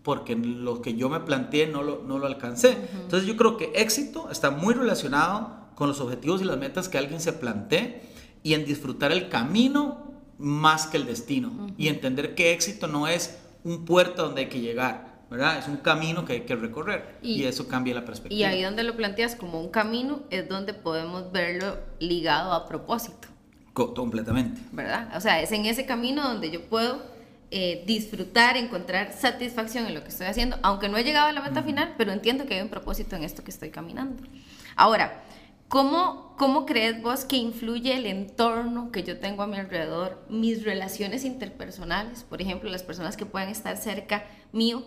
porque 0.04 0.36
lo 0.36 0.82
que 0.82 0.96
yo 0.96 1.10
me 1.10 1.20
planteé 1.20 1.68
no 1.68 1.84
lo, 1.84 2.04
no 2.04 2.18
lo 2.18 2.26
alcancé. 2.26 2.78
Entonces 3.02 3.28
yo 3.28 3.38
creo 3.38 3.58
que 3.58 3.72
éxito 3.76 4.30
está 4.32 4.50
muy 4.50 4.74
relacionado 4.74 5.62
con 5.76 5.88
los 5.88 6.00
objetivos 6.00 6.42
y 6.42 6.46
las 6.46 6.58
metas 6.58 6.90
que 6.90 6.98
alguien 6.98 7.22
se 7.22 7.34
plantee 7.34 8.02
y 8.44 8.54
en 8.56 8.66
disfrutar 8.66 9.12
el 9.12 9.30
camino 9.30 10.12
más 10.38 10.88
que 10.88 10.98
el 10.98 11.06
destino 11.06 11.68
y 11.78 11.88
entender 11.88 12.36
que 12.36 12.52
éxito 12.52 12.88
no 12.88 13.08
es 13.08 13.38
un 13.64 13.86
puerto 13.86 14.24
donde 14.24 14.42
hay 14.42 14.50
que 14.50 14.60
llegar, 14.60 15.11
¿verdad? 15.32 15.58
Es 15.58 15.68
un 15.70 15.78
camino 15.78 16.26
que 16.26 16.34
hay 16.34 16.42
que 16.42 16.58
recorrer 16.58 17.16
y, 17.22 17.46
eso 17.46 17.70
cambia 17.70 17.96
la 17.96 18.04
perspectiva. 18.04 18.38
Y 18.38 18.44
ahí 18.44 18.62
donde 18.62 18.84
lo 18.84 18.98
planteas 18.98 19.38
como 19.38 19.62
un 19.62 19.70
camino 19.70 20.24
es 20.30 20.50
donde 20.50 20.74
podemos 20.74 21.32
verlo 21.32 21.78
ligado 22.00 22.52
a 22.52 22.68
propósito. 22.68 23.30
completamente. 23.74 24.60
¿Verdad? 24.74 25.10
O 25.16 25.22
sea, 25.22 25.42
es 25.42 25.54
en 25.54 25.66
ese 25.66 25.86
camino 25.86 26.22
donde 26.22 26.52
yo 26.52 26.66
puedo 26.66 27.02
eh, 27.50 27.82
disfrutar, 27.88 28.58
encontrar 28.58 29.14
satisfacción 29.14 29.86
en 29.88 29.94
lo 29.94 30.04
que 30.04 30.10
estoy 30.10 30.28
haciendo, 30.28 30.58
aunque 30.64 30.90
no 30.90 30.98
he 30.98 31.04
llegado 31.06 31.28
a 31.28 31.32
la 31.32 31.42
meta 31.42 31.64
final, 31.64 31.96
pero 31.98 32.12
entiendo 32.12 32.46
que 32.46 32.56
hay 32.56 32.62
un 32.62 32.70
propósito 32.70 33.16
en 33.16 33.24
esto 33.24 33.42
que 33.42 33.52
estoy 33.52 33.70
caminando. 33.70 34.22
Ahora, 34.76 35.24
¿cómo, 35.70 36.36
¿cómo 36.38 36.66
crees 36.66 37.02
vos 37.02 37.24
que 37.24 37.38
influye 37.38 37.96
el 37.96 38.06
entorno 38.06 38.92
que 38.92 39.04
yo 39.04 39.18
tengo 39.18 39.44
a 39.44 39.48
mi 39.48 39.56
alrededor, 39.56 40.26
mis 40.30 40.66
relaciones 40.66 41.24
interpersonales, 41.24 42.26
por 42.26 42.42
ejemplo, 42.42 42.70
las 42.70 42.84
personas 42.84 43.16
que 43.16 43.26
puedan 43.26 43.48
estar 43.48 43.78
cerca 43.78 44.26
mío? 44.52 44.84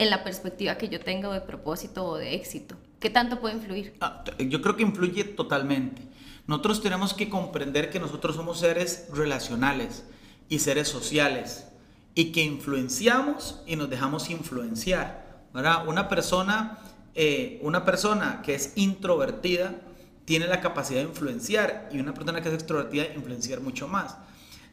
En 0.00 0.08
la 0.08 0.24
perspectiva 0.24 0.78
que 0.78 0.88
yo 0.88 0.98
tengo 0.98 1.30
de 1.32 1.42
propósito 1.42 2.06
o 2.06 2.16
de 2.16 2.34
éxito? 2.34 2.74
¿Qué 2.98 3.10
tanto 3.10 3.38
puede 3.38 3.56
influir? 3.56 3.94
Ah, 4.00 4.24
yo 4.38 4.62
creo 4.62 4.74
que 4.74 4.82
influye 4.82 5.24
totalmente. 5.24 6.00
Nosotros 6.46 6.82
tenemos 6.82 7.12
que 7.12 7.28
comprender 7.28 7.90
que 7.90 8.00
nosotros 8.00 8.34
somos 8.34 8.58
seres 8.58 9.08
relacionales 9.12 10.02
y 10.48 10.60
seres 10.60 10.88
sociales 10.88 11.66
y 12.14 12.32
que 12.32 12.42
influenciamos 12.42 13.60
y 13.66 13.76
nos 13.76 13.90
dejamos 13.90 14.30
influenciar. 14.30 15.44
¿verdad? 15.52 15.86
Una 15.86 16.08
persona, 16.08 16.78
eh, 17.14 17.60
una 17.62 17.84
persona 17.84 18.40
que 18.42 18.54
es 18.54 18.72
introvertida 18.76 19.82
tiene 20.24 20.46
la 20.46 20.62
capacidad 20.62 21.00
de 21.00 21.08
influenciar 21.08 21.90
y 21.92 22.00
una 22.00 22.14
persona 22.14 22.40
que 22.40 22.48
es 22.48 22.54
extrovertida 22.54 23.04
influenciar 23.14 23.60
mucho 23.60 23.86
más. 23.86 24.16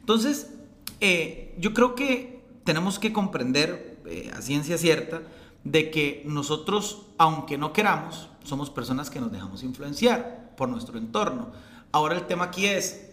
Entonces, 0.00 0.54
eh, 1.00 1.54
yo 1.58 1.74
creo 1.74 1.94
que 1.94 2.40
tenemos 2.64 2.98
que 2.98 3.12
comprender 3.12 3.97
eh, 4.06 4.30
a 4.34 4.42
ciencia 4.42 4.78
cierta 4.78 5.22
de 5.64 5.90
que 5.90 6.22
nosotros, 6.26 7.06
aunque 7.18 7.58
no 7.58 7.72
queramos, 7.72 8.28
somos 8.44 8.70
personas 8.70 9.10
que 9.10 9.20
nos 9.20 9.32
dejamos 9.32 9.62
influenciar 9.62 10.54
por 10.56 10.68
nuestro 10.68 10.98
entorno. 10.98 11.50
Ahora 11.92 12.14
el 12.14 12.26
tema 12.26 12.44
aquí 12.44 12.66
es, 12.66 13.10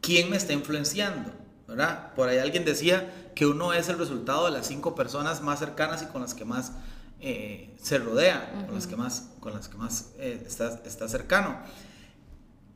¿quién 0.00 0.30
me 0.30 0.36
está 0.36 0.52
influenciando? 0.52 1.32
¿verdad? 1.68 2.14
Por 2.14 2.30
ahí 2.30 2.38
alguien 2.38 2.64
decía 2.64 3.30
que 3.34 3.46
uno 3.46 3.74
es 3.74 3.90
el 3.90 3.98
resultado 3.98 4.46
de 4.46 4.52
las 4.52 4.66
cinco 4.66 4.94
personas 4.94 5.42
más 5.42 5.58
cercanas 5.58 6.02
y 6.02 6.06
con 6.06 6.22
las 6.22 6.34
que 6.34 6.46
más 6.46 6.72
eh, 7.20 7.76
se 7.80 7.98
rodea, 7.98 8.64
con 8.66 8.74
las 8.74 8.86
que 8.86 8.96
más, 8.96 9.28
con 9.38 9.52
las 9.52 9.68
que 9.68 9.76
más 9.76 10.12
eh, 10.18 10.42
está, 10.46 10.80
está 10.86 11.08
cercano. 11.08 11.58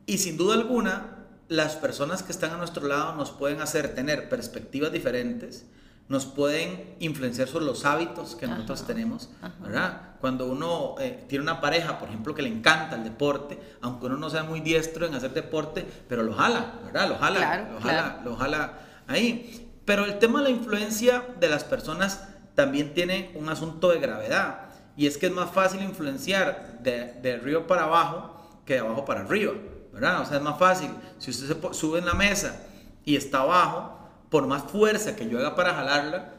Y 0.05 0.19
sin 0.19 0.37
duda 0.37 0.55
alguna, 0.55 1.25
las 1.49 1.77
personas 1.77 2.23
que 2.23 2.33
están 2.33 2.51
a 2.51 2.59
nuestro 2.59 2.87
lado 2.87 3.15
nos 3.15 3.31
pueden 3.31 3.63
hacer 3.63 3.95
tener 3.95 4.29
perspectivas 4.29 4.93
diferentes, 4.93 5.65
nos 6.13 6.27
pueden 6.27 6.95
influenciar 7.01 7.49
sobre 7.49 7.65
los 7.65 7.87
hábitos 7.87 8.37
que 8.37 8.47
nosotros 8.47 8.87
tenemos, 8.87 9.31
¿verdad? 9.61 10.11
Cuando 10.21 10.47
uno 10.47 10.97
eh, 11.01 11.25
tiene 11.27 11.43
una 11.43 11.63
pareja, 11.63 11.99
por 11.99 12.11
ejemplo, 12.11 12.35
que 12.35 12.43
le 12.43 12.51
encanta 12.51 12.97
el 12.97 13.03
deporte, 13.03 13.59
aunque 13.81 14.07
uno 14.07 14.19
no 14.19 14.29
sea 14.29 14.43
muy 14.43 14.61
diestro 14.61 15.07
en 15.07 15.15
hacer 15.15 15.33
deporte, 15.33 15.87
pero 16.11 16.23
lo 16.23 16.35
jala, 16.35 16.75
¿verdad? 16.85 17.09
Lo 17.09 17.17
jala, 17.17 17.71
lo, 17.73 17.81
jala 17.81 18.21
lo 18.27 18.37
jala 18.37 18.79
ahí. 19.09 19.71
Pero 19.87 20.05
el 20.05 20.19
tema 20.19 20.41
de 20.41 20.51
la 20.51 20.51
influencia 20.51 21.25
de 21.41 21.49
las 21.49 21.65
personas 21.65 22.29
también 22.55 22.93
tiene 22.93 23.31
un 23.35 23.49
asunto 23.49 23.89
de 23.89 23.99
gravedad. 23.99 24.67
Y 24.99 25.07
es 25.07 25.17
que 25.17 25.29
es 25.29 25.33
más 25.33 25.51
fácil 25.51 25.81
influenciar 25.81 26.81
de, 26.83 27.15
de 27.23 27.39
río 27.39 27.67
para 27.67 27.85
abajo 27.85 28.61
que 28.67 28.75
de 28.75 28.81
abajo 28.81 29.07
para 29.07 29.23
arriba, 29.23 29.55
¿verdad? 29.95 30.21
O 30.21 30.27
sea, 30.27 30.37
es 30.37 30.43
más 30.43 30.59
fácil. 30.59 30.91
Si 31.17 31.31
usted 31.31 31.47
se 31.47 31.75
sube 31.75 32.01
en 32.01 32.05
la 32.05 32.13
mesa 32.13 32.61
y 33.03 33.17
está 33.17 33.41
abajo, 33.41 34.02
por 34.33 34.47
más 34.47 34.63
fuerza 34.63 35.15
que 35.15 35.29
yo 35.29 35.39
haga 35.39 35.55
para 35.55 35.75
jalarla, 35.75 36.33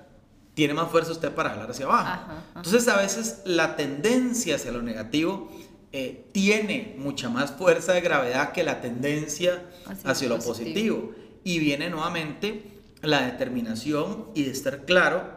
tiene 0.56 0.74
más 0.74 0.90
fuerza 0.90 1.12
usted 1.12 1.32
para 1.32 1.52
jalar 1.52 1.70
hacia 1.70 1.86
abajo. 1.86 2.34
Entonces 2.56 2.88
a 2.88 2.98
veces 2.98 3.42
la 3.46 3.76
tendencia 3.76 4.56
hacia 4.56 4.72
lo 4.72 4.82
negativo 4.82 5.52
eh, 5.92 6.28
tiene 6.32 6.96
mucha 6.98 7.30
más 7.30 7.52
fuerza 7.52 7.94
de 7.94 8.02
gravedad 8.02 8.52
que 8.52 8.64
la 8.64 8.82
tendencia 8.82 9.64
hacia, 10.04 10.28
lo 10.28 10.40
positivo. 10.40 11.12
Y 11.44 11.60
viene 11.60 11.92
nuevamente 11.92 12.80
la 13.04 13.22
determinación 13.28 14.30
y 14.34 14.42
de 14.42 14.52
estar 14.52 14.86
claro 14.86 15.30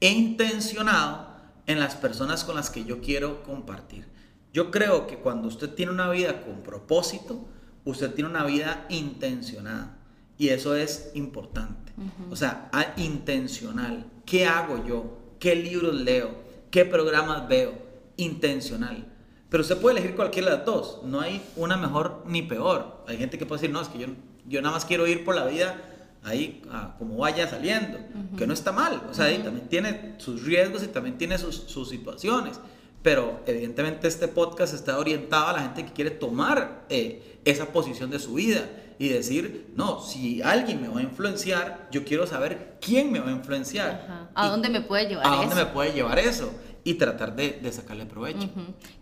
e 0.00 0.10
intencionado 0.10 1.28
en 1.68 1.78
las 1.78 1.94
personas 1.94 2.42
con 2.42 2.56
las 2.56 2.70
que 2.70 2.84
yo 2.84 3.00
quiero 3.00 3.44
compartir. 3.44 4.08
Yo 4.52 4.72
creo 4.72 5.06
que 5.06 5.18
cuando 5.18 5.46
usted 5.46 5.70
tiene 5.70 5.92
una 5.92 6.10
vida 6.10 6.42
con 6.42 6.64
propósito, 6.64 7.46
usted 7.84 8.12
tiene 8.14 8.30
una 8.30 8.44
vida 8.44 8.84
intencionada. 8.88 9.97
Y 10.38 10.50
eso 10.50 10.76
es 10.76 11.10
importante. 11.14 11.92
O 12.30 12.36
sea, 12.36 12.70
intencional. 12.96 14.06
¿Qué 14.24 14.46
hago 14.46 14.86
yo? 14.86 15.18
¿Qué 15.40 15.56
libros 15.56 15.94
leo? 15.94 16.30
¿Qué 16.70 16.84
programas 16.84 17.48
veo? 17.48 17.72
Intencional. 18.16 19.04
Pero 19.50 19.62
usted 19.62 19.78
puede 19.78 19.98
elegir 19.98 20.14
cualquiera 20.14 20.50
de 20.50 20.56
las 20.58 20.64
dos. 20.66 21.00
No 21.04 21.20
hay 21.20 21.42
una 21.56 21.76
mejor 21.76 22.22
ni 22.26 22.42
peor. 22.42 23.04
Hay 23.08 23.16
gente 23.16 23.36
que 23.36 23.46
puede 23.46 23.62
decir, 23.62 23.72
no, 23.72 23.80
es 23.80 23.88
que 23.88 23.98
yo, 23.98 24.06
yo 24.46 24.62
nada 24.62 24.74
más 24.74 24.84
quiero 24.84 25.06
ir 25.08 25.24
por 25.24 25.34
la 25.34 25.46
vida 25.46 25.82
ahí 26.22 26.62
como 26.98 27.16
vaya 27.16 27.48
saliendo. 27.48 27.98
Que 28.36 28.46
no 28.46 28.52
está 28.52 28.70
mal. 28.70 29.02
O 29.10 29.14
sea, 29.14 29.26
ahí 29.26 29.38
también 29.38 29.68
tiene 29.68 30.14
sus 30.18 30.44
riesgos 30.44 30.84
y 30.84 30.88
también 30.88 31.18
tiene 31.18 31.36
sus, 31.38 31.56
sus, 31.56 31.88
situaciones. 31.88 32.60
Pero 33.02 33.40
evidentemente 33.46 34.06
este 34.06 34.28
podcast 34.28 34.72
está 34.74 34.98
orientado 34.98 35.48
a 35.48 35.52
la 35.54 35.62
gente 35.62 35.84
que 35.84 35.92
quiere 35.92 36.10
tomar 36.10 36.84
eh, 36.90 37.40
esa 37.44 37.72
posición 37.72 38.10
de 38.10 38.18
su 38.18 38.34
vida 38.34 38.68
y 38.98 39.08
decir, 39.08 39.72
no, 39.76 40.00
si 40.00 40.42
alguien 40.42 40.82
me 40.82 40.88
va 40.88 41.00
a 41.00 41.02
influenciar, 41.02 41.88
yo 41.90 42.04
quiero 42.04 42.26
saber 42.26 42.78
quién 42.80 43.12
me 43.12 43.20
va 43.20 43.28
a 43.28 43.32
influenciar. 43.32 44.30
¿A 44.34 44.48
dónde 44.48 44.68
me 44.68 44.80
puede 44.80 45.08
llevar 45.08 45.26
eso? 45.26 45.34
¿A 45.34 45.36
dónde 45.36 45.54
me 45.54 45.66
puede 45.66 45.92
llevar 45.92 46.18
eso? 46.18 46.52
Y 46.84 46.94
tratar 46.94 47.36
de, 47.36 47.60
de 47.62 47.72
sacarle 47.72 48.06
provecho. 48.06 48.48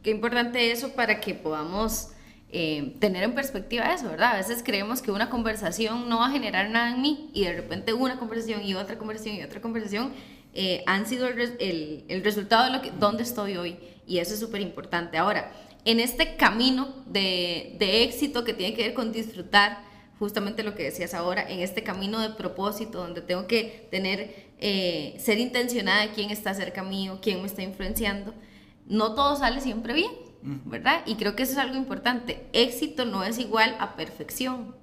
Qué 0.02 0.10
importante 0.10 0.70
eso 0.70 0.92
para 0.92 1.20
que 1.20 1.34
podamos 1.34 2.10
eh, 2.50 2.94
tener 3.00 3.22
en 3.22 3.34
perspectiva 3.34 3.92
eso, 3.92 4.08
¿verdad? 4.08 4.34
A 4.34 4.36
veces 4.36 4.62
creemos 4.64 5.02
que 5.02 5.10
una 5.10 5.30
conversación 5.30 6.08
no 6.08 6.18
va 6.18 6.26
a 6.26 6.30
generar 6.30 6.70
nada 6.70 6.90
en 6.94 7.00
mí 7.00 7.30
y 7.32 7.44
de 7.44 7.54
repente 7.54 7.92
una 7.92 8.18
conversación 8.18 8.62
y 8.62 8.74
otra 8.74 8.98
conversación 8.98 9.36
y 9.36 9.42
otra 9.42 9.60
conversación 9.60 10.12
eh, 10.54 10.82
han 10.86 11.06
sido 11.06 11.26
el, 11.26 11.56
el, 11.58 12.04
el, 12.08 12.24
resultado 12.24 12.64
de 12.64 12.70
lo 12.70 12.82
que, 12.82 12.90
dónde 12.98 13.24
estoy 13.24 13.56
hoy. 13.56 13.76
Y 14.06 14.18
eso 14.18 14.34
es 14.34 14.40
súper 14.40 14.60
importante. 14.60 15.18
Ahora, 15.18 15.52
en 15.84 16.00
este 16.00 16.36
camino 16.36 17.04
de, 17.06 17.76
de 17.78 18.04
éxito 18.04 18.44
que 18.44 18.54
tiene 18.54 18.74
que 18.74 18.84
ver 18.84 18.94
con 18.94 19.12
disfrutar, 19.12 19.85
justamente 20.18 20.62
lo 20.62 20.74
que 20.74 20.84
decías 20.84 21.14
ahora, 21.14 21.48
en 21.48 21.60
este 21.60 21.82
camino 21.82 22.20
de 22.20 22.30
propósito, 22.30 22.98
donde 22.98 23.20
tengo 23.20 23.46
que 23.46 23.86
tener, 23.90 24.52
eh, 24.58 25.16
ser 25.18 25.38
intencionada 25.38 26.02
de 26.02 26.10
quién 26.10 26.30
está 26.30 26.54
cerca 26.54 26.82
mío, 26.82 27.18
quién 27.20 27.40
me 27.40 27.46
está 27.46 27.62
influenciando, 27.62 28.34
no 28.86 29.14
todo 29.14 29.36
sale 29.36 29.60
siempre 29.60 29.92
bien, 29.92 30.10
¿verdad? 30.42 31.02
Y 31.06 31.16
creo 31.16 31.34
que 31.34 31.42
eso 31.42 31.52
es 31.52 31.58
algo 31.58 31.76
importante. 31.76 32.46
Éxito 32.52 33.04
no 33.04 33.24
es 33.24 33.38
igual 33.38 33.76
a 33.80 33.96
perfección. 33.96 34.76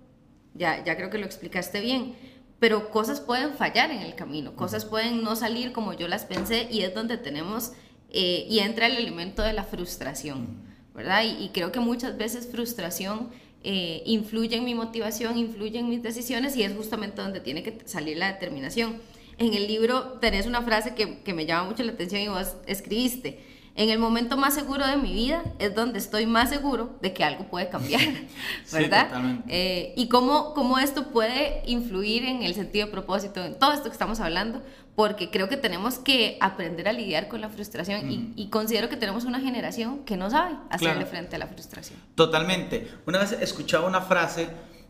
Ya, 0.53 0.83
ya 0.83 0.97
creo 0.97 1.09
que 1.09 1.17
lo 1.17 1.25
explicaste 1.25 1.79
bien. 1.79 2.15
Pero 2.59 2.89
cosas 2.91 3.19
pueden 3.19 3.53
fallar 3.53 3.91
en 3.91 4.01
el 4.01 4.15
camino, 4.15 4.55
cosas 4.55 4.85
pueden 4.85 5.23
no 5.23 5.35
salir 5.35 5.73
como 5.73 5.93
yo 5.93 6.07
las 6.07 6.25
pensé 6.25 6.67
y 6.71 6.81
es 6.81 6.93
donde 6.93 7.17
tenemos, 7.17 7.73
eh, 8.09 8.45
y 8.49 8.59
entra 8.59 8.87
el 8.87 8.95
elemento 8.95 9.41
de 9.41 9.51
la 9.51 9.63
frustración, 9.65 10.61
¿verdad? 10.93 11.23
Y, 11.23 11.43
y 11.43 11.49
creo 11.49 11.73
que 11.73 11.81
muchas 11.81 12.15
veces 12.17 12.47
frustración 12.49 13.31
eh, 13.63 14.03
influye 14.05 14.57
en 14.57 14.65
mi 14.65 14.75
motivación, 14.75 15.37
influye 15.37 15.79
en 15.79 15.89
mis 15.89 16.03
decisiones 16.03 16.55
y 16.57 16.63
es 16.63 16.75
justamente 16.75 17.21
donde 17.21 17.39
tiene 17.39 17.63
que 17.63 17.79
salir 17.85 18.17
la 18.17 18.31
determinación. 18.31 18.97
En 19.37 19.53
el 19.53 19.67
libro 19.67 20.19
tenés 20.19 20.45
una 20.45 20.61
frase 20.61 20.93
que, 20.95 21.19
que 21.19 21.33
me 21.33 21.45
llama 21.45 21.69
mucho 21.69 21.83
la 21.83 21.93
atención 21.93 22.21
y 22.21 22.27
vos 22.27 22.55
escribiste. 22.67 23.39
En 23.75 23.89
el 23.89 23.97
momento 23.97 24.37
más 24.37 24.53
seguro 24.53 24.85
de 24.85 24.97
mi 24.97 25.11
vida 25.13 25.43
es 25.57 25.73
donde 25.73 25.97
estoy 25.97 26.27
más 26.27 26.49
seguro 26.49 26.95
de 27.01 27.11
que 27.11 27.23
algo 27.23 27.45
puede 27.45 27.69
cambiar, 27.69 28.01
¿verdad? 28.71 29.09
Eh, 29.47 29.93
y 29.97 30.09
cómo, 30.09 30.53
cómo 30.53 30.77
esto 30.77 31.07
puede 31.07 31.63
influir 31.65 32.25
en 32.25 32.43
el 32.43 32.53
sentido 32.53 32.85
de 32.85 32.91
propósito, 32.91 33.43
en 33.43 33.57
todo 33.57 33.73
esto 33.73 33.85
que 33.85 33.93
estamos 33.93 34.19
hablando, 34.19 34.61
porque 34.95 35.31
creo 35.31 35.49
que 35.49 35.57
tenemos 35.57 35.97
que 35.97 36.37
aprender 36.39 36.87
a 36.87 36.93
lidiar 36.93 37.27
con 37.27 37.41
la 37.41 37.49
frustración 37.49 38.33
y, 38.35 38.49
considero 38.49 38.89
que 38.89 38.97
tenemos 38.97 39.25
una 39.25 39.39
generación 39.39 40.05
que 40.05 40.17
no 40.17 40.29
sabe 40.29 40.55
hacerle 40.69 41.05
frente 41.05 41.35
a 41.35 41.39
la 41.39 41.47
frustración. 41.47 41.99
Totalmente. 42.15 42.87
Una 43.07 43.19
vez 43.19 43.31
escuchaba 43.31 43.87
una 43.87 44.01
frase 44.01 44.49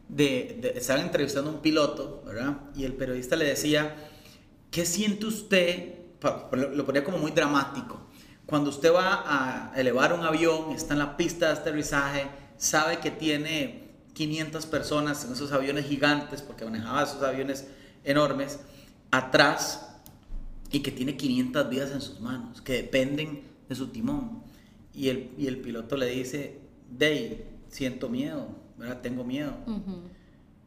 de, 0.09 0.57
de 0.61 0.73
estaban 0.75 1.03
entrevistando 1.03 1.51
a 1.51 1.53
un 1.53 1.61
piloto, 1.61 2.21
¿verdad? 2.25 2.57
Y 2.75 2.83
el 2.83 2.93
periodista 2.93 3.37
le 3.37 3.45
decía, 3.45 3.95
¿qué 4.71 4.85
siente 4.85 5.25
usted? 5.25 5.93
Lo 6.51 6.85
ponía 6.85 7.03
como 7.03 7.17
muy 7.17 7.31
dramático. 7.31 8.01
Cuando 8.45 8.71
usted 8.71 8.93
va 8.93 9.23
a 9.25 9.79
elevar 9.79 10.11
un 10.11 10.25
avión, 10.25 10.71
está 10.71 10.93
en 10.93 10.99
la 10.99 11.15
pista 11.15 11.47
de 11.47 11.53
aterrizaje, 11.53 12.27
sabe 12.57 12.97
que 12.97 13.09
tiene 13.09 13.93
500 14.13 14.65
personas 14.65 15.23
en 15.23 15.31
esos 15.31 15.53
aviones 15.53 15.85
gigantes, 15.85 16.41
porque 16.41 16.65
manejaba 16.65 17.03
esos 17.03 17.23
aviones 17.23 17.67
enormes, 18.03 18.59
atrás 19.11 19.92
y 20.73 20.79
que 20.79 20.91
tiene 20.91 21.15
500 21.15 21.69
vidas 21.69 21.91
en 21.91 22.01
sus 22.01 22.19
manos, 22.19 22.61
que 22.61 22.73
dependen 22.73 23.43
de 23.69 23.75
su 23.75 23.87
timón. 23.87 24.41
Y 24.91 25.09
el, 25.09 25.29
y 25.37 25.45
el 25.45 25.57
piloto 25.57 25.95
le 25.95 26.07
dice, 26.07 26.59
Dave, 26.89 27.45
siento 27.69 28.09
miedo, 28.09 28.47
¿verdad? 28.77 28.99
Tengo 29.01 29.23
miedo. 29.23 29.53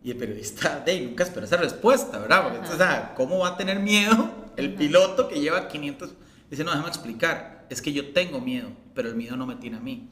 Y 0.05 0.13
el 0.13 0.17
periodista, 0.17 0.79
Dave, 0.87 1.01
nunca 1.01 1.25
espera 1.25 1.45
esa 1.45 1.57
respuesta, 1.57 2.21
¿verdad? 2.21 2.45
Porque, 2.45 2.73
o 2.73 2.77
sea, 2.77 3.15
¿cómo 3.17 3.41
va 3.41 3.49
a 3.49 3.57
tener 3.57 3.81
miedo 3.81 4.31
el 4.57 4.75
piloto 4.75 5.27
que 5.27 5.41
lleva 5.41 5.67
500? 5.67 6.15
Dice, 6.49 6.63
no, 6.63 6.71
déjame 6.71 6.89
explicar, 6.89 7.67
es 7.69 7.83
que 7.83 7.93
yo 7.93 8.13
tengo 8.13 8.41
miedo, 8.41 8.69
pero 8.95 9.09
el 9.09 9.17
miedo 9.17 9.37
no 9.37 9.45
me 9.45 9.57
tiene 9.57 9.79
a 9.79 9.81
mí, 9.81 10.09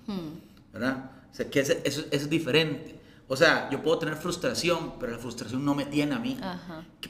¿verdad? 0.73 1.13
O 1.31 1.35
sea, 1.35 1.49
que 1.49 1.61
eso, 1.61 1.75
eso, 1.85 2.03
es 2.11 2.29
diferente. 2.29 2.99
O 3.29 3.37
sea, 3.37 3.71
yo 3.71 3.81
puedo 3.81 4.01
tener 4.01 4.17
frustración, 4.17 4.95
pero 4.99 5.13
la 5.13 5.19
frustración 5.19 5.65
no 5.65 5.77
me 5.77 5.87
tiene 5.87 6.17
a 6.17 6.19
mí, 6.19 6.37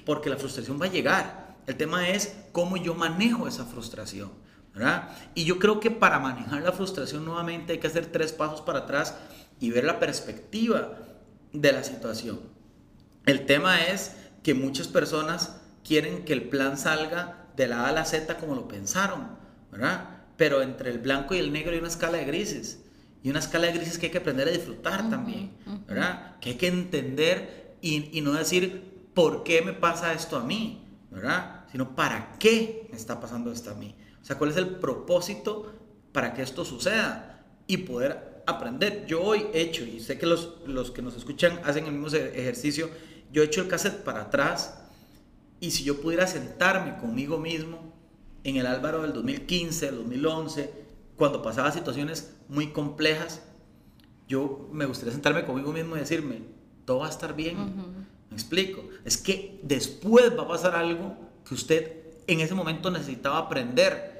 porque 0.04 0.28
la 0.28 0.36
frustración 0.36 0.78
va 0.78 0.84
a 0.84 0.90
llegar 0.90 1.53
el 1.66 1.76
tema 1.76 2.08
es 2.08 2.34
cómo 2.52 2.76
yo 2.76 2.94
manejo 2.94 3.48
esa 3.48 3.64
frustración. 3.64 4.30
¿verdad? 4.74 5.10
Y 5.34 5.44
yo 5.44 5.58
creo 5.58 5.78
que 5.78 5.90
para 5.90 6.18
manejar 6.18 6.62
la 6.62 6.72
frustración 6.72 7.24
nuevamente 7.24 7.72
hay 7.72 7.78
que 7.78 7.86
hacer 7.86 8.06
tres 8.06 8.32
pasos 8.32 8.60
para 8.60 8.80
atrás 8.80 9.14
y 9.60 9.70
ver 9.70 9.84
la 9.84 10.00
perspectiva 10.00 10.98
de 11.52 11.72
la 11.72 11.84
situación. 11.84 12.40
El 13.24 13.46
tema 13.46 13.84
es 13.84 14.16
que 14.42 14.52
muchas 14.52 14.88
personas 14.88 15.60
quieren 15.84 16.24
que 16.24 16.32
el 16.32 16.48
plan 16.48 16.76
salga 16.76 17.46
de 17.56 17.68
la 17.68 17.82
A 17.84 17.88
a 17.90 17.92
la 17.92 18.04
Z 18.04 18.36
como 18.38 18.56
lo 18.56 18.66
pensaron, 18.66 19.38
¿verdad? 19.70 20.08
Pero 20.36 20.60
entre 20.60 20.90
el 20.90 20.98
blanco 20.98 21.34
y 21.34 21.38
el 21.38 21.52
negro 21.52 21.72
hay 21.72 21.78
una 21.78 21.88
escala 21.88 22.18
de 22.18 22.24
grises. 22.24 22.80
Y 23.22 23.30
una 23.30 23.38
escala 23.38 23.68
de 23.68 23.74
grises 23.74 23.98
que 23.98 24.06
hay 24.06 24.12
que 24.12 24.18
aprender 24.18 24.48
a 24.48 24.50
disfrutar 24.50 25.08
también, 25.08 25.52
¿verdad? 25.86 26.36
Que 26.40 26.50
hay 26.50 26.56
que 26.56 26.66
entender 26.66 27.76
y, 27.80 28.10
y 28.18 28.20
no 28.20 28.32
decir, 28.32 29.08
¿por 29.14 29.44
qué 29.44 29.62
me 29.62 29.72
pasa 29.72 30.12
esto 30.12 30.36
a 30.36 30.42
mí? 30.42 30.83
¿Verdad? 31.14 31.64
Sino 31.70 31.94
para 31.94 32.36
qué 32.38 32.88
me 32.90 32.96
está 32.96 33.20
pasando 33.20 33.52
esto 33.52 33.70
a 33.70 33.74
mí. 33.74 33.94
O 34.20 34.24
sea, 34.24 34.36
cuál 34.36 34.50
es 34.50 34.56
el 34.56 34.68
propósito 34.76 35.72
para 36.12 36.34
que 36.34 36.42
esto 36.42 36.64
suceda 36.64 37.44
y 37.66 37.78
poder 37.78 38.42
aprender. 38.46 39.06
Yo 39.06 39.22
hoy 39.22 39.46
he 39.52 39.60
hecho, 39.60 39.84
y 39.84 40.00
sé 40.00 40.18
que 40.18 40.26
los, 40.26 40.58
los 40.66 40.90
que 40.90 41.02
nos 41.02 41.16
escuchan 41.16 41.60
hacen 41.64 41.86
el 41.86 41.92
mismo 41.92 42.08
ejercicio, 42.16 42.90
yo 43.32 43.42
he 43.42 43.46
hecho 43.46 43.62
el 43.62 43.68
cassette 43.68 44.02
para 44.02 44.22
atrás 44.22 44.78
y 45.60 45.70
si 45.70 45.84
yo 45.84 46.00
pudiera 46.00 46.26
sentarme 46.26 46.96
conmigo 46.96 47.38
mismo 47.38 47.92
en 48.42 48.56
el 48.56 48.66
Álvaro 48.66 49.02
del 49.02 49.12
2015, 49.12 49.86
del 49.86 49.96
2011, 49.96 50.84
cuando 51.16 51.42
pasaba 51.42 51.72
situaciones 51.72 52.36
muy 52.48 52.68
complejas, 52.68 53.42
yo 54.28 54.68
me 54.72 54.84
gustaría 54.84 55.12
sentarme 55.12 55.44
conmigo 55.44 55.72
mismo 55.72 55.96
y 55.96 56.00
decirme, 56.00 56.42
todo 56.84 56.98
va 56.98 57.06
a 57.06 57.10
estar 57.10 57.34
bien 57.34 57.56
explico? 58.34 58.84
Es 59.04 59.16
que 59.16 59.58
después 59.62 60.36
va 60.38 60.42
a 60.44 60.48
pasar 60.48 60.74
algo 60.74 61.16
que 61.46 61.54
usted 61.54 61.92
en 62.26 62.40
ese 62.40 62.54
momento 62.54 62.90
necesitaba 62.90 63.38
aprender. 63.38 64.12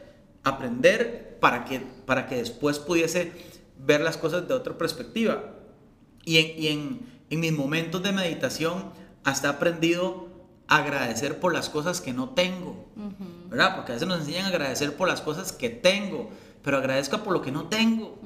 Aprender 0.42 1.38
para 1.40 1.64
que, 1.64 1.80
para 1.80 2.26
que 2.26 2.36
después 2.36 2.78
pudiese 2.78 3.32
ver 3.78 4.00
las 4.00 4.16
cosas 4.16 4.46
de 4.46 4.54
otra 4.54 4.76
perspectiva. 4.76 5.54
Y 6.24 6.38
en, 6.38 6.78
en, 6.78 7.00
en 7.30 7.40
mis 7.40 7.52
momentos 7.52 8.02
de 8.02 8.12
meditación 8.12 8.92
hasta 9.24 9.48
he 9.48 9.50
aprendido 9.50 10.28
agradecer 10.68 11.40
por 11.40 11.52
las 11.52 11.68
cosas 11.68 12.00
que 12.00 12.12
no 12.12 12.30
tengo, 12.30 12.86
¿verdad? 13.48 13.76
Porque 13.76 13.92
a 13.92 13.94
veces 13.94 14.08
nos 14.08 14.20
enseñan 14.20 14.46
a 14.46 14.48
agradecer 14.48 14.96
por 14.96 15.08
las 15.08 15.20
cosas 15.20 15.52
que 15.52 15.68
tengo, 15.68 16.30
pero 16.62 16.78
agradezca 16.78 17.22
por 17.22 17.32
lo 17.32 17.42
que 17.42 17.52
no 17.52 17.66
tengo. 17.68 18.18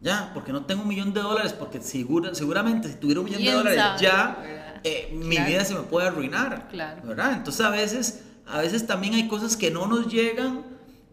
Ya, 0.00 0.30
porque 0.32 0.52
no 0.52 0.64
tengo 0.64 0.82
un 0.82 0.88
millón 0.88 1.12
de 1.12 1.20
dólares, 1.20 1.52
porque 1.52 1.80
segura, 1.80 2.32
seguramente 2.32 2.88
si 2.88 2.94
tuviera 2.94 3.20
un 3.20 3.26
millón 3.26 3.42
de 3.42 3.52
dólares 3.52 4.00
ya 4.00 4.67
eh, 4.84 5.10
mi 5.12 5.38
vida 5.38 5.64
se 5.64 5.74
me 5.74 5.80
puede 5.80 6.08
arruinar. 6.08 6.68
Claro. 6.68 7.02
¿verdad? 7.04 7.32
Entonces 7.32 7.64
a 7.64 7.70
veces, 7.70 8.22
a 8.46 8.60
veces 8.60 8.86
también 8.86 9.14
hay 9.14 9.28
cosas 9.28 9.56
que 9.56 9.70
no 9.70 9.86
nos 9.86 10.12
llegan 10.12 10.64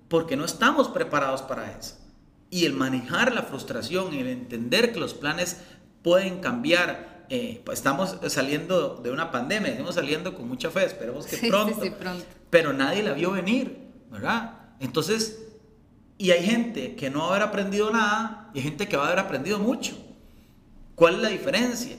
porque 0.07 0.35
no 0.35 0.45
estamos 0.45 0.87
preparados 0.89 1.41
para 1.41 1.71
eso. 1.71 1.97
Y 2.49 2.65
el 2.65 2.73
manejar 2.73 3.33
la 3.33 3.43
frustración, 3.43 4.13
el 4.13 4.27
entender 4.27 4.93
que 4.93 4.99
los 4.99 5.13
planes 5.13 5.57
pueden 6.03 6.39
cambiar, 6.39 7.25
eh, 7.29 7.61
pues 7.65 7.79
estamos 7.79 8.17
saliendo 8.27 8.97
de 8.97 9.11
una 9.11 9.31
pandemia, 9.31 9.71
estamos 9.71 9.95
saliendo 9.95 10.35
con 10.35 10.47
mucha 10.47 10.69
fe, 10.69 10.85
esperemos 10.85 11.25
que 11.25 11.37
pronto, 11.49 11.81
sí, 11.81 11.89
pronto, 11.89 12.23
pero 12.49 12.71
nadie 12.71 13.01
la 13.01 13.13
vio 13.13 13.31
venir, 13.31 13.89
¿verdad? 14.11 14.59
Entonces, 14.79 15.39
y 16.17 16.31
hay 16.31 16.45
gente 16.45 16.95
que 16.95 17.09
no 17.09 17.19
va 17.19 17.25
a 17.25 17.29
haber 17.31 17.41
aprendido 17.41 17.91
nada 17.91 18.51
y 18.53 18.59
hay 18.59 18.63
gente 18.63 18.87
que 18.87 18.95
va 18.95 19.03
a 19.03 19.07
haber 19.07 19.19
aprendido 19.19 19.59
mucho. 19.59 19.97
¿Cuál 20.95 21.15
es 21.15 21.21
la 21.21 21.29
diferencia? 21.29 21.97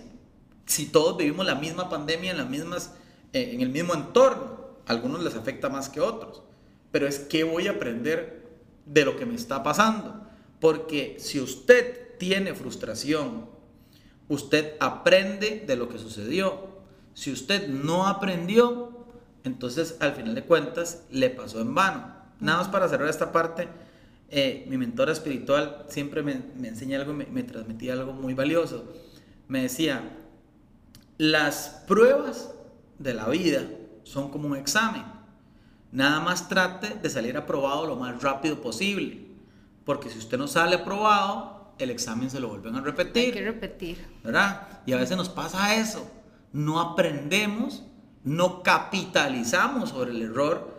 Si 0.67 0.87
todos 0.87 1.17
vivimos 1.17 1.47
la 1.47 1.55
misma 1.55 1.89
pandemia 1.89 2.33
en, 2.33 2.39
las 2.39 2.49
mismas, 2.49 2.93
eh, 3.33 3.51
en 3.55 3.61
el 3.61 3.71
mismo 3.71 3.95
entorno, 3.95 4.67
a 4.87 4.93
algunos 4.93 5.23
les 5.23 5.35
afecta 5.35 5.69
más 5.69 5.89
que 5.89 6.01
otros, 6.01 6.43
pero 6.91 7.07
es 7.07 7.19
que 7.19 7.45
voy 7.45 7.69
a 7.69 7.73
aprender 7.73 8.47
de 8.85 9.05
lo 9.05 9.17
que 9.17 9.27
me 9.27 9.35
está 9.35 9.63
pasando. 9.63 10.23
Porque 10.61 11.17
si 11.19 11.41
usted 11.41 12.17
tiene 12.19 12.55
frustración, 12.55 13.47
usted 14.29 14.75
aprende 14.81 15.65
de 15.67 15.77
lo 15.77 15.89
que 15.89 15.99
sucedió. 15.99 16.77
Si 17.15 17.33
usted 17.33 17.69
no 17.69 18.07
aprendió, 18.07 19.07
entonces 19.45 19.97
al 20.01 20.15
final 20.15 20.35
de 20.35 20.45
cuentas 20.45 21.03
le 21.11 21.31
pasó 21.31 21.61
en 21.61 21.75
vano. 21.75 22.15
Nada 22.41 22.59
más 22.59 22.69
para 22.69 22.89
cerrar 22.89 23.09
esta 23.09 23.33
parte, 23.33 23.69
eh, 24.31 24.67
mi 24.69 24.77
mentora 24.77 25.13
espiritual 25.13 25.87
siempre 25.89 26.23
me, 26.23 26.43
me 26.59 26.69
enseña 26.69 26.99
algo, 26.99 27.13
me, 27.13 27.27
me 27.27 27.43
transmitía 27.43 27.93
algo 27.93 28.13
muy 28.13 28.35
valioso. 28.35 28.85
Me 29.49 29.63
decía, 29.63 30.03
las 31.19 31.85
pruebas 31.87 32.51
de 32.99 33.15
la 33.15 33.29
vida 33.29 33.63
son 34.05 34.31
como 34.31 34.49
un 34.49 34.57
examen. 34.57 35.05
Nada 35.93 36.21
más 36.21 36.49
trate 36.49 36.99
de 37.01 37.11
salir 37.11 37.37
aprobado 37.37 37.87
lo 37.87 37.97
más 37.97 38.23
rápido 38.23 38.61
posible. 38.61 39.27
Porque 39.85 40.11
si 40.11 40.19
usted 40.19 40.37
no 40.37 40.49
sale 40.49 40.77
aprobado, 40.77 41.75
el 41.79 41.91
examen 41.91 42.31
se 42.31 42.41
lo 42.41 42.49
vuelven 42.49 42.75
a 42.75 42.81
repetir. 42.81 43.27
Hay 43.27 43.33
que 43.33 43.45
repetir. 43.45 44.07
¿Verdad? 44.23 44.81
Y 44.85 44.93
a 44.93 44.99
veces 44.99 45.17
nos 45.17 45.29
pasa 45.29 45.77
eso. 45.77 46.11
No 46.53 46.81
aprendemos, 46.81 47.85
no 48.25 48.63
capitalizamos 48.63 49.91
sobre 49.91 50.11
el 50.11 50.23
error 50.23 50.75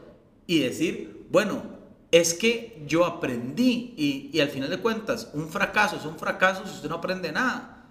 y 0.45 0.60
decir, 0.60 1.28
bueno, 1.32 1.63
es 2.12 2.34
que 2.34 2.84
yo 2.88 3.06
aprendí 3.06 3.93
y, 3.97 4.30
y, 4.34 4.39
al 4.39 4.50
final 4.50 4.69
de 4.69 4.80
cuentas, 4.80 5.30
un 5.34 5.50
fracaso 5.50 5.97
es 5.97 6.06
un 6.06 6.17
fracaso 6.17 6.65
si 6.65 6.73
usted 6.73 6.89
no 6.89 6.95
aprende 6.95 7.32
nada. 7.32 7.86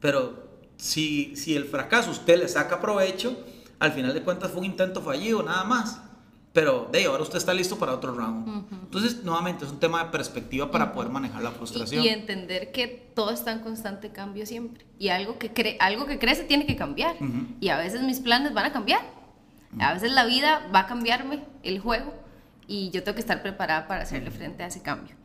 Pero 0.00 0.51
si, 0.76 1.36
si 1.36 1.54
el 1.54 1.64
fracaso 1.64 2.10
usted 2.10 2.38
le 2.38 2.48
saca 2.48 2.80
provecho, 2.80 3.36
al 3.78 3.92
final 3.92 4.14
de 4.14 4.22
cuentas 4.22 4.50
fue 4.50 4.60
un 4.60 4.66
intento 4.66 5.02
fallido, 5.02 5.42
nada 5.42 5.64
más. 5.64 6.00
Pero 6.52 6.88
de 6.92 7.06
ahora 7.06 7.22
usted 7.22 7.38
está 7.38 7.54
listo 7.54 7.78
para 7.78 7.94
otro 7.94 8.14
round. 8.14 8.66
Entonces, 8.70 9.24
nuevamente, 9.24 9.64
es 9.64 9.70
un 9.70 9.80
tema 9.80 10.04
de 10.04 10.10
perspectiva 10.10 10.70
para 10.70 10.92
poder 10.92 11.10
manejar 11.10 11.42
la 11.42 11.50
frustración. 11.50 12.04
Y, 12.04 12.08
entender 12.08 12.72
que 12.72 12.86
todo 13.14 13.30
está 13.30 13.52
en 13.52 13.60
constante 13.60 14.10
cambio 14.10 14.44
siempre. 14.44 14.84
Y 14.98 15.08
algo 15.08 15.38
que, 15.38 15.52
cre 15.52 15.78
algo 15.80 16.04
que 16.06 16.18
crece 16.18 16.44
tiene 16.44 16.66
que 16.66 16.76
cambiar. 16.76 17.16
Y 17.60 17.70
a 17.70 17.78
veces 17.78 18.02
mis 18.02 18.20
planes 18.20 18.52
van 18.52 18.66
a 18.66 18.72
cambiar. 18.72 19.00
A 19.78 19.94
veces 19.94 20.12
la 20.12 20.26
vida 20.26 20.68
va 20.74 20.80
a 20.80 20.86
cambiarme 20.86 21.42
el 21.62 21.80
juego. 21.80 22.12
Y 22.68 22.90
yo 22.90 23.02
tengo 23.02 23.14
que 23.14 23.22
estar 23.22 23.42
preparada 23.42 23.88
para 23.88 24.02
hacerle 24.02 24.30
frente 24.30 24.62
a 24.62 24.66
ese 24.66 24.82
cambio. 24.82 25.16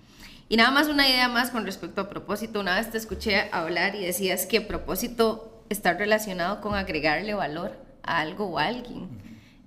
Y 0.49 0.57
nada 0.57 0.71
más 0.71 0.88
una 0.88 1.07
idea 1.07 1.27
más 1.27 1.51
con 1.51 1.65
respecto 1.65 2.01
a 2.01 2.10
propósito. 2.10 2.60
Una 2.60 2.75
vez 2.75 2.89
te 2.89 2.97
escuché 2.97 3.49
hablar 3.51 3.95
y 3.95 4.05
decías 4.05 4.45
que 4.45 4.62
propósito 4.62 5.63
está 5.69 5.93
relacionado 5.93 6.62
con 6.62 6.75
agregarle 6.75 7.33
valor 7.33 7.71
a 8.03 8.19
algo 8.19 8.45
o 8.45 8.60
a 8.60 8.65
alguien. 8.65 9.10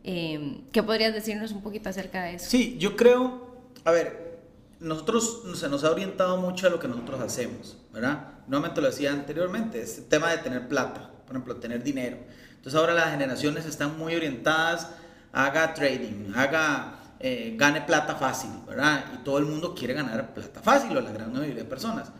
Em, 0.03 0.63
¿Qué 0.73 0.83
podrías 0.83 1.13
decirnos 1.13 1.53
un 1.53 1.63
poquito 1.63 1.91
acerca 1.91 2.23
de 2.25 2.37
eso? 2.37 2.49
Sí, 2.49 2.77
yo 2.79 2.97
creo, 2.97 3.59
a 3.85 3.91
ver, 3.91 4.41
nosotros 4.81 5.43
se 5.55 5.69
nos 5.69 5.85
ha 5.85 5.91
orientado 5.91 6.39
mucho 6.39 6.67
a 6.67 6.71
lo 6.71 6.81
que 6.81 6.89
nosotros 6.89 7.21
hacemos, 7.21 7.77
¿verdad? 7.93 8.29
Nuevamente 8.47 8.81
lo 8.81 8.87
decía 8.87 9.13
anteriormente, 9.13 9.83
este 9.83 10.03
tema 10.03 10.31
de 10.31 10.39
tener 10.39 10.69
plata, 10.69 11.11
por 11.27 11.37
ejemplo, 11.37 11.57
tener 11.57 11.83
dinero. 11.83 12.17
Entonces 12.57 12.81
ahora 12.81 12.95
las 12.95 13.11
generaciones 13.11 13.67
están 13.67 13.99
muy 13.99 14.15
orientadas, 14.15 14.89
haga 15.33 15.75
trading, 15.75 16.33
haga, 16.35 17.00
eh, 17.21 17.55
gane 17.57 17.83
plata 17.83 18.17
fácil, 18.17 18.51
¿verdad? 18.67 19.05
Y 19.15 19.19
todo 19.25 19.39
el 19.39 19.45
mundo 19.45 19.75
quiere 19.75 19.93
ganar 19.95 20.33
plata 20.33 20.61
fácil, 20.61 20.97
o 20.97 21.01
la 21.01 21.13
gran 21.13 21.33
mayoría 21.33 21.55
de 21.55 21.65
personas. 21.65 22.11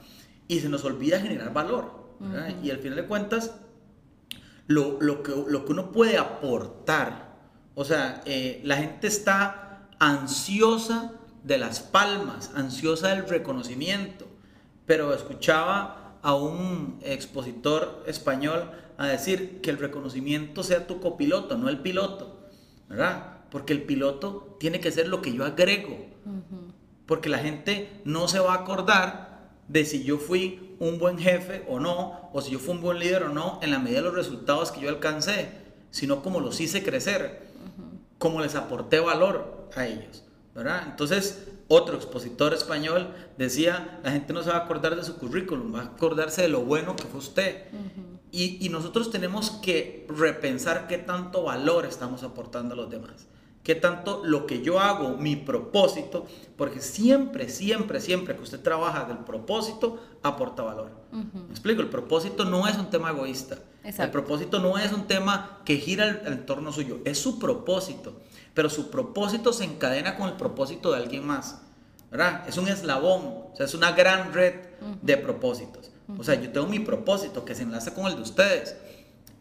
Y 0.47 0.61
se 0.61 0.69
nos 0.69 0.85
olvida 0.85 1.21
generar 1.21 1.53
valor, 1.53 2.17
¿verdad? 2.21 2.55
Y 2.63 2.71
al 2.71 2.79
final 2.79 2.97
de 2.97 3.07
cuentas, 3.07 3.55
lo, 4.67 4.99
lo, 5.01 5.23
que, 5.23 5.33
lo 5.49 5.65
que 5.65 5.73
uno 5.73 5.91
puede 5.91 6.19
aportar, 6.19 7.31
o 7.75 7.85
sea, 7.85 8.21
eh, 8.27 8.61
la 8.63 8.77
gente 8.77 9.07
está 9.07 9.89
ansiosa 9.99 11.13
de 11.45 11.59
las 11.59 11.81
palmas, 11.81 12.51
ansiosa 12.55 13.09
del 13.09 13.29
reconocimiento. 13.29 14.27
Pero 14.87 15.15
escuchaba 15.15 16.19
a 16.23 16.35
un 16.35 16.99
expositor 17.03 18.05
español 18.07 18.71
a 18.99 19.07
decir 19.07 19.61
que 19.63 19.71
el 19.71 19.79
reconocimiento 19.79 20.63
sea 20.63 20.87
tu 20.87 21.01
copiloto, 21.01 21.57
no 21.57 21.69
el 21.69 21.79
piloto, 21.79 22.51
¿verdad? 22.89 23.40
Porque 23.51 23.73
el 23.73 23.83
piloto 23.83 24.57
tiene 24.61 24.81
que 24.81 24.93
ser 24.93 25.09
lo 25.09 25.23
que 25.23 25.33
yo 25.33 25.45
agrego. 25.45 26.07
Porque 27.07 27.29
la 27.29 27.39
gente 27.39 28.01
no 28.05 28.29
se 28.29 28.39
va 28.39 28.55
a 28.55 28.59
acordar 28.59 29.51
de 29.69 29.85
si 29.85 30.05
yo 30.05 30.19
fui 30.19 30.77
un 30.79 30.99
buen 30.99 31.19
jefe 31.19 31.65
o 31.69 31.79
no, 31.79 32.31
o 32.33 32.41
si 32.41 32.53
yo 32.53 32.59
fui 32.59 32.75
un 32.75 32.81
buen 32.81 32.99
líder 32.99 33.25
o 33.25 33.29
no, 33.29 33.59
en 33.63 33.71
la 33.71 33.79
medida 33.79 33.99
de 33.99 34.07
los 34.07 34.15
resultados 34.15 34.73
que 34.73 34.81
yo 34.81 34.89
alcancé, 34.89 35.51
sino 35.91 36.23
como 36.23 36.41
los 36.41 36.61
hice 36.61 36.83
crecer 36.83 37.51
cómo 38.21 38.43
les 38.43 38.55
aporté 38.55 39.01
valor 39.01 39.69
a 39.75 39.87
ellos, 39.87 40.25
¿verdad? 40.55 40.83
Entonces, 40.87 41.49
otro 41.69 41.97
expositor 41.97 42.53
español 42.53 43.15
decía, 43.39 43.99
la 44.05 44.13
gente 44.13 44.33
no 44.35 44.43
se 44.43 44.51
va 44.51 44.57
a 44.57 44.65
acordar 44.65 44.95
de 44.95 45.03
su 45.03 45.17
currículum, 45.17 45.75
va 45.75 45.81
a 45.81 45.85
acordarse 45.85 46.43
de 46.43 46.49
lo 46.49 46.61
bueno 46.61 46.97
que 46.97 47.05
fue 47.05 47.19
usted. 47.19 47.65
y, 48.31 48.65
y, 48.65 48.69
nosotros 48.69 49.11
tenemos 49.11 49.51
que 49.51 50.07
repensar 50.09 50.87
qué 50.87 50.99
tanto 50.99 51.45
valor 51.45 51.87
estamos 51.87 52.23
aportando 52.23 52.75
a 52.75 52.77
los 52.77 52.91
demás, 52.91 53.27
qué 53.63 53.75
tanto 53.75 54.23
lo 54.25 54.47
que 54.47 54.63
yo 54.63 54.81
hago, 54.81 55.17
mi 55.17 55.37
propósito, 55.37 56.27
porque 56.57 56.81
siempre, 56.81 57.49
siempre, 57.49 58.01
siempre 58.01 58.37
que 58.37 58.43
usted 58.43 58.61
trabaja 58.61 59.05
del 59.05 59.19
propósito, 59.19 60.01
aporta 60.23 60.63
valor. 60.63 60.91
¿Me 61.13 61.51
explico? 61.51 61.83
El 61.83 61.89
propósito 61.89 62.45
no 62.45 62.67
es 62.67 62.77
un 62.77 62.91
tema 62.91 63.11
egoísta. 63.11 63.59
El 63.83 64.11
propósito 64.11 64.59
no 64.59 64.79
es 64.79 64.93
un 64.93 65.07
tema 65.07 65.61
que 65.65 65.77
gira 65.77 66.05
al, 66.05 66.33
entorno 66.33 66.73
suyo, 66.73 66.99
es 67.05 67.19
su 67.19 67.39
propósito. 67.39 68.21
Pero 68.55 68.69
su 68.69 68.91
propósito 68.91 69.53
se 69.53 69.65
encadena 69.65 70.17
con 70.17 70.29
el 70.29 70.35
propósito 70.35 70.91
de 70.91 70.99
alguien 70.99 71.27
más. 71.27 71.63
¿verdad? 72.11 72.43
Es 72.49 72.57
un 72.57 72.69
eslabón, 72.69 73.23
o 73.53 73.53
sea, 73.57 73.67
es 73.67 73.75
una 73.75 73.93
gran 73.93 74.33
red 74.33 74.55
de 75.03 75.17
propósitos. 75.17 75.91
O 76.19 76.25
sea, 76.25 76.35
yo 76.35 76.51
tengo 76.51 76.67
mi 76.67 76.81
propósito 76.81 77.45
que 77.45 77.55
se 77.55 77.63
enlaza 77.63 77.95
con 77.95 78.07
el 78.07 78.17
de 78.17 78.23
ustedes. 78.23 78.77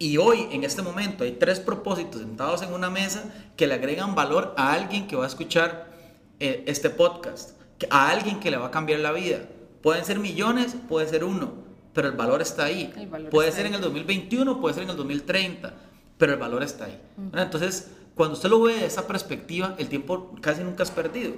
Y 0.02 0.16
hoy, 0.16 0.48
en 0.52 0.64
este 0.64 0.82
momento, 0.82 1.26
hay 1.26 1.34
tres 1.34 1.60
propósitos 1.60 2.22
sentados 2.22 2.62
en 2.62 2.74
una 2.74 2.90
mesa 2.90 3.26
que 3.58 3.68
le 3.68 3.74
agregan 3.74 4.16
valor 4.16 4.54
a 4.56 4.72
alguien 4.72 5.08
que 5.08 5.18
va 5.18 5.26
a 5.26 5.28
escuchar 5.28 5.92
eh, 6.40 6.64
este 6.68 6.90
podcast, 6.90 7.52
a 7.90 8.10
alguien 8.10 8.40
que 8.40 8.50
le 8.50 8.56
va 8.56 8.68
a 8.68 8.72
cambiar 8.72 9.02
la 9.02 9.12
vida. 9.12 9.40
Pueden 9.82 10.06
ser 10.06 10.20
millones, 10.20 10.74
puede 10.88 11.10
ser 11.10 11.26
uno, 11.26 11.52
pero 11.94 12.08
el 12.08 12.16
valor 12.16 12.42
está 12.42 12.64
ahí. 12.64 12.94
puede 13.30 13.52
ser 13.52 13.66
en 13.66 13.76
el 13.76 13.82
2021, 13.82 14.62
puede 14.62 14.74
ser 14.74 14.84
en 14.84 14.92
el 14.92 14.96
2030, 14.96 15.74
pero 16.18 16.32
el 16.32 16.40
valor 16.40 16.64
está 16.64 16.86
ahí. 16.86 17.02
Entonces, 17.34 17.92
cuando 18.16 18.36
usted 18.36 18.50
lo 18.50 18.62
ve 18.62 18.76
de 18.76 18.86
esa 18.86 19.06
perspectiva, 19.06 19.76
el 19.78 19.90
tiempo 19.90 20.34
casi 20.40 20.64
nunca 20.64 20.84
es 20.84 20.92
perdido. 20.92 21.34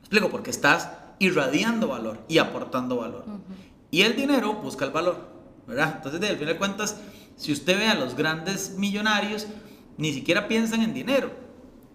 explico, 0.00 0.28
porque 0.28 0.50
estás 0.50 0.90
irradiando 1.20 1.86
valor 1.86 2.18
y 2.26 2.38
aportando 2.38 2.96
valor. 2.96 3.24
Y 3.92 4.02
el 4.02 4.16
dinero 4.16 4.54
busca 4.54 4.84
el 4.84 4.90
valor, 4.90 5.18
¿verdad? 5.68 5.94
Entonces, 5.98 6.30
al 6.30 6.36
final 6.36 6.54
de 6.54 6.58
cuentas, 6.58 6.96
si 7.36 7.52
usted 7.52 7.78
ve 7.78 7.86
a 7.86 7.94
los 7.94 8.16
grandes 8.16 8.72
millonarios, 8.76 9.46
ni 9.98 10.12
siquiera 10.12 10.48
piensan 10.48 10.82
en 10.82 10.94
dinero, 10.94 11.30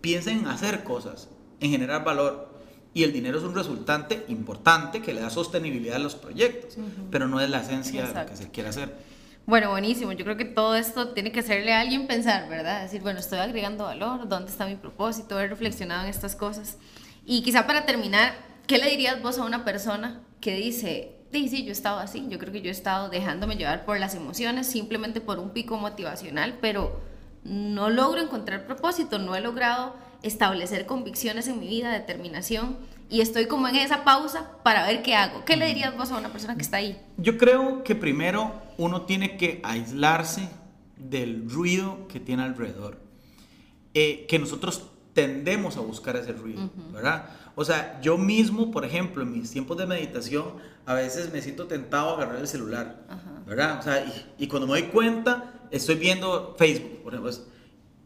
piensan 0.02 0.40
en 0.40 0.48
hacer 0.48 0.84
cosas, 0.84 1.30
en 1.60 1.72
generar 1.72 2.04
valor. 2.04 2.52
Y 2.94 3.04
el 3.04 3.14
dinero 3.14 3.38
es 3.38 3.44
un 3.44 3.56
resultante 3.56 4.26
importante 4.28 5.02
que 5.02 5.14
le 5.14 5.22
da 5.22 5.30
sostenibilidad 5.30 5.96
a 5.96 6.00
los 6.00 6.16
proyectos, 6.16 6.78
pero 7.10 7.28
no 7.28 7.40
es 7.40 7.50
la 7.50 7.62
esencia 7.62 8.06
de 8.06 8.14
lo 8.14 8.26
que 8.26 8.36
se 8.36 8.52
quiere 8.52 8.70
hacer. 8.70 8.96
Bueno, 9.46 9.72
buenísimo. 9.72 10.12
Yo 10.12 10.24
creo 10.24 10.38
que 10.38 10.46
todo 10.46 10.76
esto 10.76 11.10
tiene 11.10 11.32
que 11.32 11.40
hacerle 11.40 11.74
a 11.74 11.80
alguien 11.80 12.06
pensar, 12.06 12.48
¿verdad? 12.50 12.84
Decir, 12.84 13.02
bueno, 13.02 13.20
estoy 13.20 13.40
agregando 13.40 13.86
valor, 13.86 14.28
¿dónde 14.28 14.52
está 14.52 14.66
mi 14.66 14.76
propósito? 14.76 15.36
Haber 15.36 15.50
reflexionado 15.50 16.04
en 16.04 16.10
estas 16.10 16.36
cosas. 16.36 16.78
Y 17.26 17.42
quizá 17.44 17.66
para 17.66 17.86
terminar, 17.86 18.34
¿qué 18.68 18.78
le 18.78 18.90
dirías 18.90 19.22
vos 19.22 19.40
a 19.40 19.46
una 19.46 19.66
persona 19.66 20.22
que 20.42 20.56
dice, 20.56 21.16
sí, 21.32 21.50
sí, 21.50 21.64
yo 21.64 21.70
he 21.70 21.72
estado 21.72 22.00
así, 22.00 22.26
yo 22.30 22.40
creo 22.40 22.52
que 22.52 22.62
yo 22.62 22.70
he 22.70 22.72
estado 22.72 23.10
dejándome 23.10 23.56
llevar 23.56 23.86
por 23.86 24.00
las 24.00 24.16
emociones, 24.16 24.68
simplemente 24.68 25.22
por 25.22 25.40
un 25.40 25.52
pico 25.52 25.78
motivacional, 25.78 26.58
pero 26.62 27.02
no 27.44 27.90
logro 27.90 28.22
encontrar 28.22 28.66
propósito, 28.66 29.20
no 29.20 29.36
he 29.36 29.42
logrado 29.42 29.96
establecer 30.24 30.86
convicciones 30.86 31.48
en 31.48 31.60
mi 31.60 31.68
vida, 31.68 31.92
determinación, 31.92 32.78
y 33.10 33.22
estoy 33.22 33.48
como 33.48 33.68
en 33.68 33.76
esa 33.76 34.04
pausa 34.04 34.52
para 34.64 34.86
ver 34.86 35.02
qué 35.02 35.16
hago. 35.16 35.44
¿Qué 35.44 35.58
le 35.58 35.66
dirías 35.66 35.96
vos 35.98 36.12
a 36.12 36.18
una 36.18 36.30
persona 36.30 36.56
que 36.56 36.62
está 36.62 36.78
ahí? 36.78 36.98
Yo 37.18 37.38
creo 37.38 37.84
que 37.84 37.94
primero 37.94 38.54
uno 38.78 39.02
tiene 39.02 39.36
que 39.36 39.60
aislarse 39.64 40.48
del 40.96 41.50
ruido 41.50 42.08
que 42.08 42.20
tiene 42.20 42.44
alrededor, 42.44 43.02
eh, 43.94 44.26
que 44.30 44.40
nosotros 44.40 44.92
tendemos 45.14 45.78
a 45.78 45.82
buscar 45.82 46.16
ese 46.16 46.32
ruido, 46.32 46.70
¿verdad? 46.94 47.30
O 47.56 47.66
sea, 47.66 48.00
yo 48.02 48.18
mismo, 48.18 48.72
por 48.72 48.86
ejemplo, 48.86 49.24
en 49.24 49.32
mis 49.32 49.52
tiempos 49.52 49.78
de 49.78 49.86
meditación, 49.86 50.54
a 50.86 50.94
veces 50.94 51.32
me 51.34 51.42
siento 51.42 51.68
tentado 51.68 52.12
a 52.12 52.14
agarrar 52.14 52.38
el 52.38 52.48
celular, 52.48 53.06
¿verdad? 53.46 53.80
O 53.80 53.82
sea, 53.82 54.06
y, 54.38 54.48
cuando 54.48 54.68
me 54.68 54.80
doy 54.80 54.90
cuenta, 54.90 55.68
estoy 55.70 55.96
viendo 55.96 56.56
Facebook, 56.58 57.04
por 57.04 57.14
ejemplo, 57.14 57.32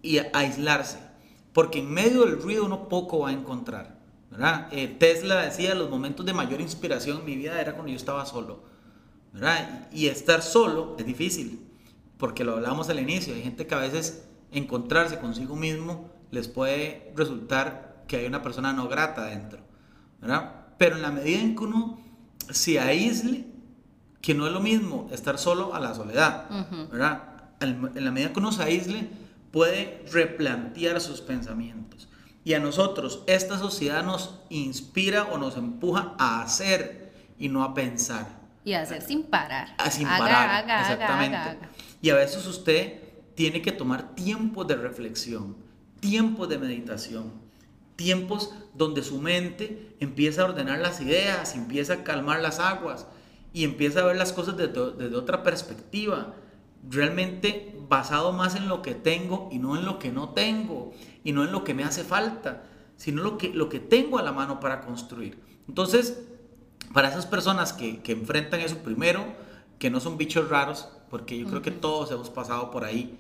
y 0.02 0.20
aislarse, 0.34 1.00
porque 1.54 1.80
en 1.80 1.92
medio 1.92 2.26
del 2.26 2.42
ruido 2.42 2.66
uno 2.66 2.90
poco 2.90 3.20
va 3.20 3.30
a 3.30 3.34
encontrar, 3.34 4.00
¿verdad? 4.32 4.68
Eh, 4.72 4.88
Tesla 4.88 5.44
decía, 5.44 5.76
los 5.76 5.90
momentos 5.90 6.26
de 6.26 6.34
mayor 6.34 6.60
inspiración 6.60 7.20
en 7.20 7.26
mi 7.26 7.36
vida 7.36 7.62
era 7.62 7.74
cuando 7.74 7.92
yo 7.92 7.98
estaba 7.98 8.26
solo, 8.26 8.64
¿verdad? 9.32 9.90
Y, 9.92 10.06
y 10.06 10.08
estar 10.08 10.42
solo 10.42 10.96
es 10.98 11.06
difícil, 11.06 11.62
porque 12.18 12.44
lo 12.44 12.54
hablábamos 12.54 12.90
al 12.90 13.00
inicio, 13.00 13.36
hay 13.36 13.44
gente 13.44 13.68
que 13.68 13.76
a 13.76 13.80
veces 13.80 14.28
encontrarse 14.52 15.20
consigo 15.20 15.56
mismo 15.56 16.15
les 16.32 16.48
puede 16.48 17.12
resultar 17.16 18.04
que 18.08 18.18
hay 18.18 18.26
una 18.26 18.42
persona 18.42 18.74
no 18.74 18.88
grata 18.88 19.26
dentro, 19.26 19.60
¿verdad? 20.22 20.52
Pero 20.78 20.96
en 20.96 21.02
la 21.02 21.12
medida 21.12 21.40
en 21.40 21.56
que 21.56 21.64
uno 21.64 22.00
se 22.50 22.80
aísle, 22.80 23.46
que 24.22 24.34
no 24.34 24.48
es 24.48 24.54
lo 24.54 24.60
mismo 24.60 25.08
estar 25.12 25.38
solo 25.38 25.74
a 25.76 25.80
la 25.80 25.94
soledad, 25.94 26.46
¿verdad? 26.92 27.24
En 27.60 28.04
la 28.04 28.12
medida 28.12 28.34
que 28.34 28.40
uno 28.40 28.52
se 28.52 28.64
aísle, 28.64 29.10
puede 29.52 30.04
replantear 30.12 31.00
sus 31.00 31.22
pensamientos. 31.22 32.10
Y 32.44 32.54
a 32.54 32.60
nosotros, 32.60 33.24
esta 33.26 33.58
sociedad 33.58 34.04
nos 34.04 34.40
inspira 34.50 35.24
o 35.24 35.38
nos 35.38 35.58
empuja 35.58 36.14
a 36.20 36.42
hacer 36.42 37.12
y 37.40 37.50
no 37.50 37.64
a 37.64 37.74
pensar. 37.74 38.28
Y 38.64 38.74
a 38.74 38.82
hacer 38.82 39.02
sin 39.02 39.24
parar. 39.24 39.76
A 39.78 39.90
sin 39.90 40.08
parar, 40.08 40.64
exactamente. 40.82 41.68
y 42.02 42.10
a 42.10 42.16
veces 42.16 42.46
usted 42.46 43.02
tiene 43.36 43.62
que 43.62 43.72
tomar 43.72 44.16
tiempos 44.16 44.68
de 44.68 44.76
reflexión, 44.76 45.56
tiempos 46.06 46.48
de 46.50 46.60
meditación, 46.60 47.32
tiempos 47.96 48.54
donde 48.76 49.02
su 49.02 49.20
mente 49.20 49.96
empieza 50.00 50.42
a 50.42 50.46
ordenar 50.46 50.80
las 50.80 51.02
ideas, 51.02 51.56
empieza 51.56 51.94
a 51.94 52.04
calmar 52.04 52.42
las 52.42 52.60
aguas 52.60 53.08
y 53.54 53.64
empieza 53.64 54.02
a 54.02 54.06
ver 54.06 54.18
las 54.18 54.34
cosas 54.34 54.56
desde, 54.56 55.16
otra 55.16 55.42
perspectiva, 55.42 56.36
realmente 56.88 57.76
basado 57.90 58.34
más 58.34 58.56
en 58.56 58.68
lo 58.68 58.84
que 58.84 58.94
tengo 58.94 59.50
y 59.52 59.58
no 59.58 59.78
en 59.78 59.86
lo 59.86 59.98
que 59.98 60.12
no 60.12 60.30
tengo, 60.30 60.94
y 61.24 61.32
no 61.32 61.44
en 61.44 61.52
lo 61.52 61.64
que 61.64 61.74
me 61.74 61.84
hace 61.84 62.04
falta, 62.04 62.64
sino 62.98 63.24
lo 63.24 63.38
que, 63.38 63.50
lo 63.50 63.70
que 63.70 63.80
tengo 63.80 64.20
a 64.20 64.24
la 64.24 64.32
mano 64.32 64.60
para 64.60 64.82
construir. 64.82 65.40
Entonces, 65.68 66.22
para 66.94 67.10
esas 67.10 67.26
personas 67.26 67.74
que, 67.74 68.02
enfrentan 68.06 68.60
eso 68.60 68.78
primero, 68.78 69.26
que 69.80 69.90
no 69.90 70.00
son 70.00 70.18
bichos 70.18 70.50
raros, 70.50 70.90
porque 71.10 71.38
yo 71.38 71.48
creo 71.48 71.62
que 71.64 71.72
todos 71.72 72.12
hemos 72.12 72.30
pasado 72.30 72.70
por 72.70 72.84
ahí, 72.84 73.18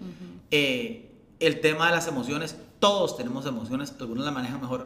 eh, 0.51 1.11
el 1.39 1.61
tema 1.61 1.87
de 1.87 1.91
las 1.93 2.07
emociones, 2.07 2.57
todos 2.85 3.17
tenemos 3.17 3.47
emociones, 3.47 3.95
algunos 3.99 4.23
la 4.23 4.29
manejan 4.29 4.61
mejor 4.61 4.85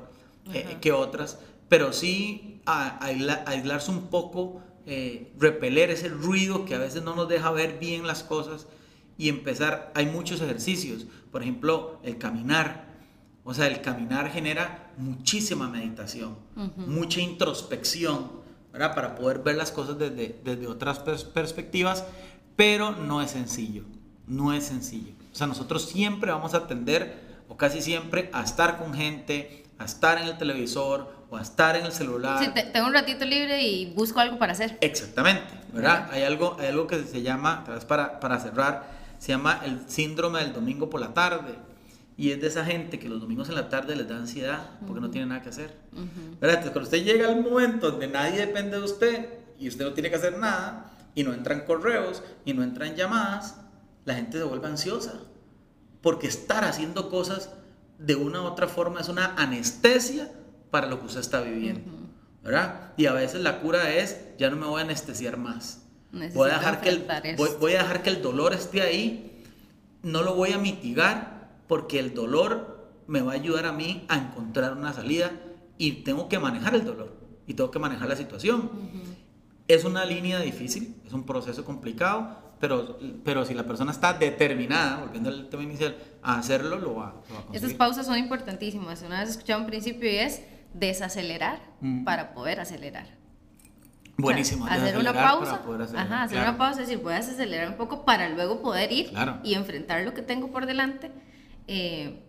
eh, 0.54 0.78
que 0.80 0.94
otras, 0.94 1.38
pero 1.68 1.92
sí 1.92 2.62
aislarse 2.66 3.92
un 3.92 4.08
poco, 4.08 4.62
eh, 4.86 5.34
repeler 5.38 5.90
ese 5.90 6.08
ruido 6.08 6.64
que 6.64 6.76
a 6.76 6.78
veces 6.78 7.04
no 7.04 7.14
nos 7.14 7.28
deja 7.28 7.52
ver 7.52 7.78
bien 7.78 8.08
las 8.08 8.24
cosas 8.24 8.68
y 9.18 9.28
empezar, 9.28 9.92
hay 9.96 10.06
muchos 10.06 10.40
ejercicios, 10.40 11.08
por 11.30 11.42
ejemplo, 11.42 12.00
el 12.04 12.18
caminar, 12.18 12.88
o 13.44 13.54
sea, 13.54 13.68
el 13.68 13.82
caminar 13.82 14.32
genera 14.32 14.94
muchísima 14.96 15.68
meditación, 15.68 16.38
mucha 16.78 17.20
introspección, 17.20 18.32
¿verdad? 18.72 18.96
Para 18.96 19.16
poder 19.16 19.40
ver 19.40 19.58
las 19.58 19.74
cosas 19.74 20.00
desde, 20.00 20.40
desde 20.46 20.68
otras 20.68 21.00
perspectivas, 21.00 22.06
pero 22.56 22.92
no 22.92 23.22
es 23.22 23.32
sencillo, 23.32 23.84
no 24.26 24.54
es 24.54 24.64
sencillo. 24.64 25.12
O 25.34 25.36
sea, 25.36 25.48
nosotros 25.48 25.84
siempre 25.84 26.32
vamos 26.32 26.54
a 26.54 26.66
tender, 26.66 27.28
o 27.50 27.58
casi 27.58 27.82
siempre, 27.82 28.30
a 28.32 28.44
estar 28.44 28.78
con 28.78 28.94
gente, 28.94 29.66
a 29.78 29.86
estar 29.86 30.18
en 30.20 30.28
el 30.28 30.38
televisor 30.38 31.14
o 31.30 31.36
a 31.36 31.42
estar 31.42 31.76
en 31.76 31.86
el 31.86 31.92
celular. 31.92 32.44
Sí, 32.44 32.52
tengo 32.72 32.88
un 32.88 32.94
ratito 32.94 33.26
libre 33.26 33.62
y 33.62 33.92
busco 33.94 34.20
algo 34.20 34.38
para 34.40 34.54
hacer. 34.54 34.78
Exactamente, 34.82 35.54
¿verdad? 35.74 36.08
Hay 36.12 36.24
algo, 36.24 36.56
hay 36.60 36.68
algo 36.68 36.88
que 36.88 37.04
se 37.04 37.22
llama, 37.22 37.64
tal 37.66 37.76
vez 37.76 37.86
para, 37.86 38.20
para 38.20 38.40
cerrar, 38.40 38.92
se 39.18 39.34
llama 39.34 39.62
el 39.66 39.90
síndrome 39.90 40.40
del 40.40 40.54
domingo 40.54 40.90
por 40.90 41.02
la 41.02 41.14
tarde. 41.14 41.56
Y 42.18 42.32
es 42.32 42.42
de 42.42 42.48
esa 42.48 42.66
gente 42.66 43.00
que 43.00 43.08
los 43.08 43.22
domingos 43.22 43.48
en 43.50 43.56
la 43.56 43.70
tarde 43.70 43.96
les 43.96 44.08
da 44.08 44.18
ansiedad 44.18 44.72
porque 44.86 45.00
no 45.02 45.10
tiene 45.10 45.28
nada 45.28 45.42
que 45.42 45.50
hacer. 45.50 45.74
¿Verdad? 45.92 46.58
Entonces, 46.58 46.72
cuando 46.72 46.88
usted 46.88 47.04
llega 47.04 47.30
al 47.30 47.42
momento 47.42 47.92
donde 47.92 48.08
nadie 48.08 48.46
depende 48.46 48.78
de 48.78 48.84
usted 48.84 49.30
y 49.58 49.70
usted 49.70 49.86
no 49.86 49.94
tiene 49.94 50.10
que 50.10 50.18
hacer 50.18 50.38
nada, 50.38 50.92
y 51.16 51.24
no 51.24 51.34
entran 51.34 51.66
correos, 51.66 52.24
y 52.46 52.54
no 52.54 52.64
entran 52.64 52.96
llamadas, 52.96 53.58
la 54.06 54.16
gente 54.16 54.38
se 54.38 54.44
vuelve 54.44 54.68
ansiosa. 54.68 55.20
Porque 56.02 56.28
estar 56.28 56.64
haciendo 56.64 57.10
cosas 57.10 57.52
de 57.98 58.16
una 58.16 58.42
u 58.42 58.46
otra 58.46 58.68
forma 58.68 59.02
es 59.02 59.10
una 59.10 59.36
anestesia 59.36 60.32
para 60.72 60.88
lo 60.88 61.00
que 61.00 61.08
usted 61.08 61.20
está 61.20 61.42
viviendo. 61.42 61.92
¿Verdad? 62.44 62.94
Y 62.96 63.06
a 63.06 63.14
veces 63.14 63.42
la 63.42 63.60
cura 63.60 63.94
es, 63.94 64.18
ya 64.38 64.50
no 64.50 64.56
me 64.56 64.66
voy 64.66 64.82
a 64.82 64.86
anestesiar 64.86 65.38
más. 65.38 65.82
Voy 66.34 66.50
a, 66.50 66.54
dejar 66.56 66.82
que 66.82 66.90
el, 66.90 67.08
voy, 67.60 67.74
a 67.74 67.80
dejar 67.80 68.02
que 68.02 68.10
el 68.10 68.22
dolor 68.22 68.54
esté 68.54 68.82
ahí. 68.82 69.44
No 70.02 70.24
lo 70.24 70.36
voy 70.36 70.54
a 70.54 70.58
mitigar 70.58 71.50
porque 71.68 72.00
el 72.00 72.14
dolor 72.14 72.90
me 73.08 73.22
va 73.22 73.34
a 73.34 73.36
ayudar 73.36 73.66
a 73.66 73.74
mí 73.74 74.06
a 74.08 74.18
encontrar 74.18 74.74
una 74.74 74.94
salida 74.94 75.32
y 75.78 76.04
tengo 76.04 76.30
que 76.30 76.40
manejar 76.40 76.76
el 76.76 76.86
dolor 76.86 77.16
y 77.46 77.54
tengo 77.54 77.72
que 77.72 77.80
manejar 77.80 78.08
la 78.08 78.16
situación. 78.16 78.70
Es 79.68 79.84
una 79.84 80.06
línea 80.06 80.40
difícil, 80.40 80.96
es 81.06 81.14
un 81.14 81.26
proceso 81.26 81.66
complicado, 81.66 82.38
pero, 82.60 83.00
pero 83.24 83.46
si 83.46 83.54
la 83.54 83.64
persona 83.64 83.92
está 83.92 84.14
determinada, 84.14 84.98
volviendo 84.98 85.30
al 85.30 85.50
tema 85.50 85.64
inicial, 85.64 85.96
a 86.22 86.40
hacerlo, 86.40 86.78
lo 86.78 86.96
va, 86.96 87.08
a 87.08 87.14
conseguir. 87.14 87.56
Estas 87.56 87.74
pausas 87.74 88.06
son 88.06 88.18
importantísimas. 88.18 89.02
Una 89.02 89.22
vez 89.22 89.30
escuchado 89.30 89.62
un 89.62 89.68
principio 89.68 90.12
y 90.12 90.18
es 90.18 90.42
desacelerar 90.74 91.60
mm. 91.82 92.04
para 92.04 92.34
poder 92.34 92.60
acelerar. 92.60 93.08
Buenísimo. 94.18 94.66
hacer 94.66 94.98
una 94.98 95.14
pausa. 95.14 95.62
Ajá, 95.96 96.24
hacer 96.24 96.40
una 96.40 96.58
pausa, 96.58 96.82
es 96.82 96.90
decir, 96.90 97.02
voy 97.02 97.14
a 97.14 97.18
acelerar 97.18 97.70
un 97.70 97.78
poco 97.78 98.04
para 98.04 98.28
luego 98.30 98.62
poder 98.62 98.92
ir 98.92 99.12
y 99.44 99.54
enfrentar 99.54 100.04
lo 100.04 100.14
que 100.14 100.22
tengo 100.22 100.52
por 100.52 100.66
delante. 100.66 101.12
Eh, 101.68 102.26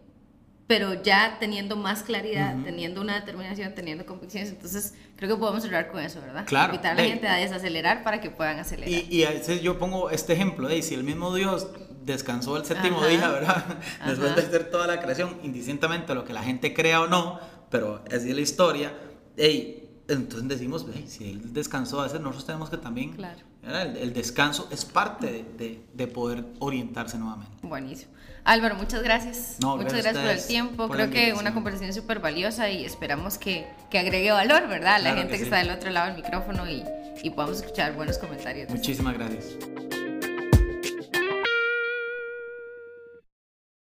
pero 0.70 1.02
ya 1.02 1.36
teniendo 1.40 1.74
más 1.74 2.04
claridad, 2.04 2.54
teniendo 2.62 3.00
una 3.00 3.16
determinación, 3.16 3.74
teniendo 3.74 4.06
convicciones, 4.06 4.50
entonces 4.50 4.94
creo 5.16 5.34
que 5.34 5.40
podemos 5.40 5.64
cerrar 5.64 5.88
con 5.88 5.98
eso, 5.98 6.20
¿verdad? 6.20 6.44
Claro. 6.46 6.72
Invitar 6.72 6.92
a 6.92 6.94
la 6.94 7.08
gente 7.08 7.26
a 7.26 7.34
desacelerar 7.34 8.04
para 8.04 8.20
que 8.20 8.30
puedan 8.30 8.60
acelerar. 8.60 8.88
Y, 8.88 9.24
a 9.24 9.30
veces 9.30 9.62
yo 9.62 9.80
pongo 9.80 10.10
este 10.10 10.32
ejemplo 10.32 10.68
de 10.68 10.80
si 10.82 10.94
el 10.94 11.02
mismo 11.02 11.34
Dios 11.34 11.66
descansó 12.04 12.56
el 12.56 12.64
séptimo 12.64 13.04
día, 13.04 13.28
¿verdad? 13.30 13.64
Después 14.06 14.36
de 14.36 14.42
hacer 14.42 14.70
toda 14.70 14.86
la 14.86 15.00
creación, 15.00 15.40
indistintamente 15.42 16.14
lo 16.14 16.24
que 16.24 16.32
la 16.32 16.44
gente 16.44 16.72
crea 16.72 17.00
o 17.00 17.08
no, 17.08 17.40
pero 17.68 18.04
así 18.06 18.30
es 18.30 18.36
la 18.36 18.40
historia, 18.40 18.92
hey, 19.36 19.90
entonces 20.06 20.46
decimos, 20.46 20.86
si 21.08 21.32
él 21.32 21.52
descansó 21.52 21.98
a 21.98 22.04
veces 22.04 22.20
nosotros 22.20 22.46
tenemos 22.46 22.70
que 22.70 22.76
también, 22.76 23.14
claro. 23.14 23.40
el, 23.64 24.12
descanso 24.12 24.68
es 24.70 24.84
parte 24.84 25.44
de, 25.58 25.82
de 25.92 26.06
poder 26.06 26.44
orientarse 26.60 27.18
nuevamente. 27.18 27.56
Buenísimo. 27.66 28.12
Álvaro, 28.44 28.74
muchas 28.74 29.02
gracias. 29.02 29.56
muchas 29.60 29.92
gracias, 29.92 30.16
por 30.16 30.30
el 30.30 30.46
tiempo. 30.46 30.88
Creo 30.88 31.10
que 31.10 31.32
una 31.34 31.54
conversación 31.54 31.92
súper 31.92 32.20
valiosa 32.20 32.70
y 32.70 32.84
esperamos 32.84 33.38
que, 33.38 33.66
que, 33.90 33.98
agregue 33.98 34.30
valor, 34.32 34.68
¿verdad? 34.68 34.94
A 34.94 34.98
la 34.98 35.14
gente 35.14 35.36
que, 35.36 35.44
está 35.44 35.58
del 35.58 35.70
otro 35.70 35.90
lado 35.90 36.06
del 36.12 36.22
micrófono 36.22 36.68
y, 36.68 36.84
y 37.22 37.30
podamos 37.30 37.58
escuchar 37.58 37.94
buenos 37.94 38.18
comentarios. 38.18 38.70
Muchísimas 38.70 39.14
gracias. 39.14 39.56